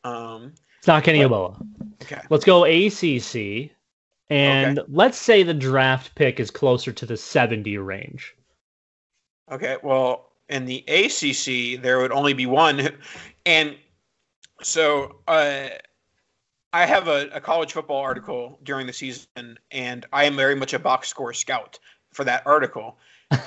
Um, 0.03 0.53
It's 0.77 0.87
not 0.87 1.03
Kenny 1.03 1.19
What? 1.25 1.31
Oboa. 1.31 1.61
okay. 2.03 2.21
Let's 2.29 2.45
go 2.45 2.65
ACC. 2.65 3.71
And 4.29 4.79
let's 4.87 5.17
say 5.17 5.43
the 5.43 5.53
draft 5.53 6.15
pick 6.15 6.39
is 6.39 6.49
closer 6.49 6.91
to 6.93 7.05
the 7.05 7.17
70 7.17 7.77
range. 7.79 8.33
Okay. 9.51 9.77
Well, 9.83 10.29
in 10.47 10.65
the 10.65 10.83
ACC, 10.87 11.81
there 11.81 11.99
would 11.99 12.11
only 12.11 12.33
be 12.33 12.45
one, 12.45 12.89
and 13.45 13.75
so 14.61 15.17
uh, 15.27 15.67
I 16.73 16.85
have 16.85 17.07
a, 17.07 17.29
a 17.33 17.41
college 17.41 17.73
football 17.73 18.01
article 18.01 18.59
during 18.63 18.87
the 18.87 18.93
season, 18.93 19.57
and 19.71 20.05
I 20.13 20.25
am 20.25 20.35
very 20.35 20.55
much 20.55 20.73
a 20.73 20.79
box 20.79 21.07
score 21.09 21.33
scout 21.33 21.79
for 22.13 22.23
that 22.25 22.45
article. 22.45 22.97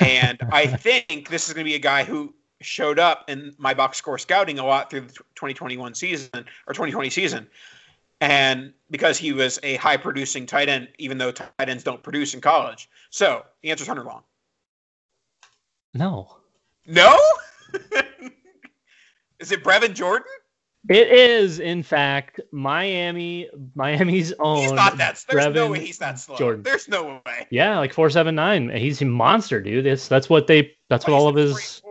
And 0.00 0.40
I 0.50 0.66
think 0.66 1.28
this 1.28 1.48
is 1.48 1.54
going 1.54 1.64
to 1.64 1.68
be 1.68 1.74
a 1.74 1.80
guy 1.80 2.04
who 2.04 2.34
showed 2.60 2.98
up 2.98 3.28
in 3.28 3.54
my 3.58 3.74
box 3.74 3.98
score 3.98 4.18
scouting 4.18 4.58
a 4.58 4.64
lot 4.64 4.90
through 4.90 5.02
the 5.02 5.12
2021 5.34 5.94
season 5.94 6.30
or 6.34 6.72
2020 6.72 7.10
season. 7.10 7.46
And 8.20 8.72
because 8.90 9.18
he 9.18 9.32
was 9.32 9.58
a 9.62 9.76
high 9.76 9.96
producing 9.96 10.46
tight 10.46 10.68
end, 10.68 10.88
even 10.98 11.18
though 11.18 11.32
tight 11.32 11.50
ends 11.58 11.84
don't 11.84 12.02
produce 12.02 12.32
in 12.34 12.40
college. 12.40 12.88
So 13.10 13.44
the 13.62 13.70
answer 13.70 13.82
is 13.82 13.88
Hunter 13.88 14.04
Long. 14.04 14.22
No. 15.92 16.36
No? 16.86 17.18
is 19.40 19.52
it 19.52 19.62
Brevin 19.62 19.94
Jordan? 19.94 20.26
It 20.88 21.08
is, 21.08 21.60
in 21.60 21.82
fact, 21.82 22.40
Miami, 22.52 23.48
Miami's 23.74 24.32
own. 24.38 24.58
He's 24.58 24.72
not 24.72 24.98
that. 24.98 25.24
There's 25.28 25.54
no 25.54 25.70
way 25.70 25.80
he's 25.80 25.98
that 25.98 26.18
slow. 26.18 26.36
Jordan. 26.36 26.62
There's 26.62 26.88
no 26.88 27.22
way. 27.24 27.46
Yeah, 27.50 27.78
like 27.78 27.94
four 27.94 28.10
seven 28.10 28.34
nine. 28.34 28.68
He's 28.68 29.00
a 29.00 29.06
monster, 29.06 29.62
dude. 29.62 29.86
That's 29.86 30.08
that's 30.08 30.28
what 30.28 30.46
they. 30.46 30.72
That's 30.90 31.06
what 31.06 31.14
all 31.14 31.28
of 31.28 31.36
his. 31.36 31.82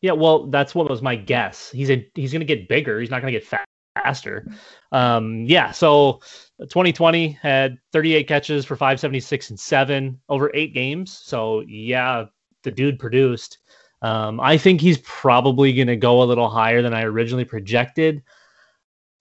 Yeah, 0.00 0.12
well, 0.12 0.46
that's 0.46 0.74
what 0.74 0.88
was 0.88 1.02
my 1.02 1.16
guess. 1.16 1.70
He's 1.70 1.90
a 1.90 2.06
he's 2.14 2.32
gonna 2.32 2.44
get 2.44 2.68
bigger. 2.68 3.00
He's 3.00 3.10
not 3.10 3.20
gonna 3.20 3.32
get 3.32 3.46
faster. 3.94 4.46
Um, 4.92 5.44
yeah. 5.44 5.70
So, 5.70 6.20
2020 6.60 7.28
had 7.28 7.78
38 7.92 8.28
catches 8.28 8.64
for 8.64 8.76
576 8.76 9.50
and 9.50 9.60
seven 9.60 10.20
over 10.28 10.50
eight 10.54 10.72
games. 10.74 11.18
So 11.22 11.60
yeah, 11.66 12.24
the 12.62 12.70
dude 12.70 12.98
produced. 12.98 13.58
Um, 14.04 14.38
I 14.38 14.58
think 14.58 14.82
he's 14.82 14.98
probably 14.98 15.72
gonna 15.72 15.96
go 15.96 16.22
a 16.22 16.24
little 16.24 16.50
higher 16.50 16.82
than 16.82 16.92
I 16.92 17.04
originally 17.04 17.46
projected. 17.46 18.22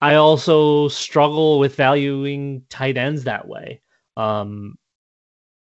I 0.02 0.16
also 0.16 0.90
struggle 0.90 1.58
with 1.58 1.78
valuing 1.78 2.64
tight 2.68 2.98
ends 2.98 3.24
that 3.24 3.48
way. 3.48 3.82
Um, 4.18 4.78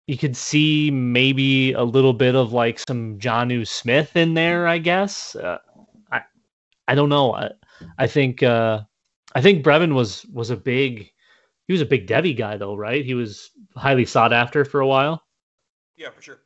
you 0.08 0.18
could 0.18 0.36
see 0.36 0.90
maybe 0.90 1.74
a 1.74 1.84
little 1.84 2.14
bit 2.14 2.36
of 2.36 2.54
like 2.54 2.80
some 2.80 3.20
Jonnu 3.20 3.68
Smith 3.68 4.16
in 4.18 4.34
there, 4.34 4.66
I 4.66 4.80
guess. 4.80 5.36
Uh, 5.36 5.60
I 6.12 6.22
I 6.88 6.96
don't 6.96 7.10
know. 7.10 7.36
I, 7.36 7.52
I 8.00 8.08
think 8.08 8.42
uh, 8.42 8.82
I 9.36 9.42
think 9.44 9.64
Brevin 9.64 9.94
was 9.94 10.26
was 10.34 10.50
a 10.50 10.58
big 10.58 11.12
he 11.68 11.72
was 11.72 11.82
a 11.82 11.86
big 11.86 12.08
Devy 12.08 12.36
guy 12.36 12.58
though, 12.58 12.76
right? 12.76 13.06
He 13.06 13.14
was 13.14 13.52
highly 13.76 14.06
sought 14.06 14.34
after 14.34 14.66
for 14.66 14.80
a 14.80 14.88
while. 14.88 15.22
Yeah, 15.98 16.10
for 16.10 16.24
sure. 16.24 16.40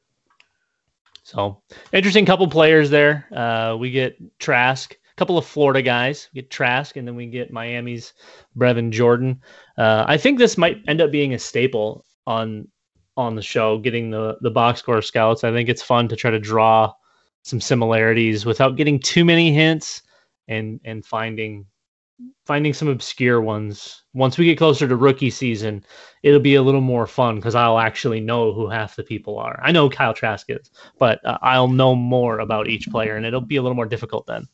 So 1.27 1.61
interesting 1.91 2.25
couple 2.25 2.47
players 2.47 2.89
there. 2.89 3.27
Uh, 3.35 3.75
we 3.77 3.91
get 3.91 4.17
Trask, 4.39 4.93
a 4.93 5.15
couple 5.17 5.37
of 5.37 5.45
Florida 5.45 5.81
guys. 5.81 6.29
We 6.33 6.41
get 6.41 6.49
Trask, 6.49 6.95
and 6.95 7.05
then 7.05 7.17
we 7.17 7.25
get 7.25 7.51
Miami's 7.51 8.13
Brevin 8.57 8.91
Jordan. 8.91 9.41
Uh, 9.77 10.05
I 10.07 10.15
think 10.15 10.39
this 10.39 10.57
might 10.57 10.81
end 10.87 11.01
up 11.01 11.11
being 11.11 11.33
a 11.33 11.39
staple 11.39 12.05
on 12.25 12.69
on 13.17 13.35
the 13.35 13.41
show, 13.41 13.77
getting 13.77 14.09
the 14.09 14.37
the 14.39 14.49
box 14.49 14.79
score 14.79 15.01
scouts. 15.01 15.43
I 15.43 15.51
think 15.51 15.67
it's 15.67 15.81
fun 15.81 16.07
to 16.07 16.15
try 16.15 16.31
to 16.31 16.39
draw 16.39 16.93
some 17.43 17.59
similarities 17.59 18.45
without 18.45 18.77
getting 18.77 18.97
too 18.97 19.25
many 19.25 19.51
hints 19.51 20.03
and 20.47 20.79
and 20.85 21.05
finding 21.05 21.65
finding 22.45 22.73
some 22.73 22.88
obscure 22.88 23.41
ones. 23.41 24.03
Once 24.13 24.38
we 24.38 24.45
get 24.45 24.58
closer 24.58 24.88
to 24.88 24.95
rookie 24.95 25.30
season, 25.30 25.84
it'll 26.23 26.39
be 26.39 26.56
a 26.56 26.62
little 26.62 26.82
more 26.82 27.06
fun 27.06 27.36
because 27.36 27.56
I'll 27.56 27.80
actually 27.80 28.19
know 28.19 28.53
who 28.53 28.69
half 28.69 28.95
the 28.95 29.03
people 29.03 29.38
are. 29.38 29.60
I 29.62 29.71
know 29.71 29.89
Kyle 29.89 30.13
Trask 30.13 30.45
is, 30.49 30.71
but 30.97 31.23
uh, 31.25 31.38
I'll 31.41 31.67
know 31.67 31.95
more 31.95 32.39
about 32.39 32.67
each 32.67 32.89
player, 32.89 33.15
and 33.15 33.25
it'll 33.25 33.41
be 33.41 33.58
a 33.58 33.62
little 33.62 33.75
more 33.75 33.86
difficult 33.86 34.25
then. 34.25 34.47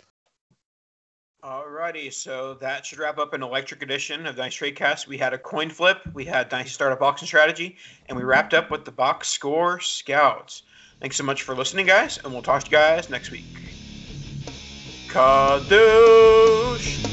Alrighty, 1.44 2.12
so 2.14 2.54
that 2.56 2.86
should 2.86 3.00
wrap 3.00 3.18
up 3.18 3.34
an 3.34 3.44
electric 3.44 3.84
edition 3.84 4.26
of 4.26 4.38
Dynasty 4.38 4.72
TradeCast. 4.72 5.08
We 5.08 5.18
had 5.18 5.34
a 5.34 5.38
coin 5.38 5.70
flip, 5.70 6.00
we 6.14 6.24
had 6.24 6.48
Dynasty 6.48 6.74
Startup 6.74 7.00
Boxing 7.00 7.28
Strategy, 7.28 7.76
and 8.08 8.18
we 8.18 8.24
wrapped 8.24 8.54
up 8.54 8.72
with 8.72 8.86
the 8.86 8.92
Box 8.92 9.28
Score 9.28 9.82
Scouts. 9.82 10.64
Thanks 11.02 11.18
so 11.18 11.24
much 11.26 11.44
for 11.44 11.54
listening, 11.54 11.86
guys, 11.86 12.18
and 12.24 12.32
we'll 12.32 12.42
talk 12.42 12.64
to 12.64 12.68
you 12.68 12.78
guys 12.78 13.10
next 13.10 13.32
week. 13.32 13.44
Cadu! 15.10 17.13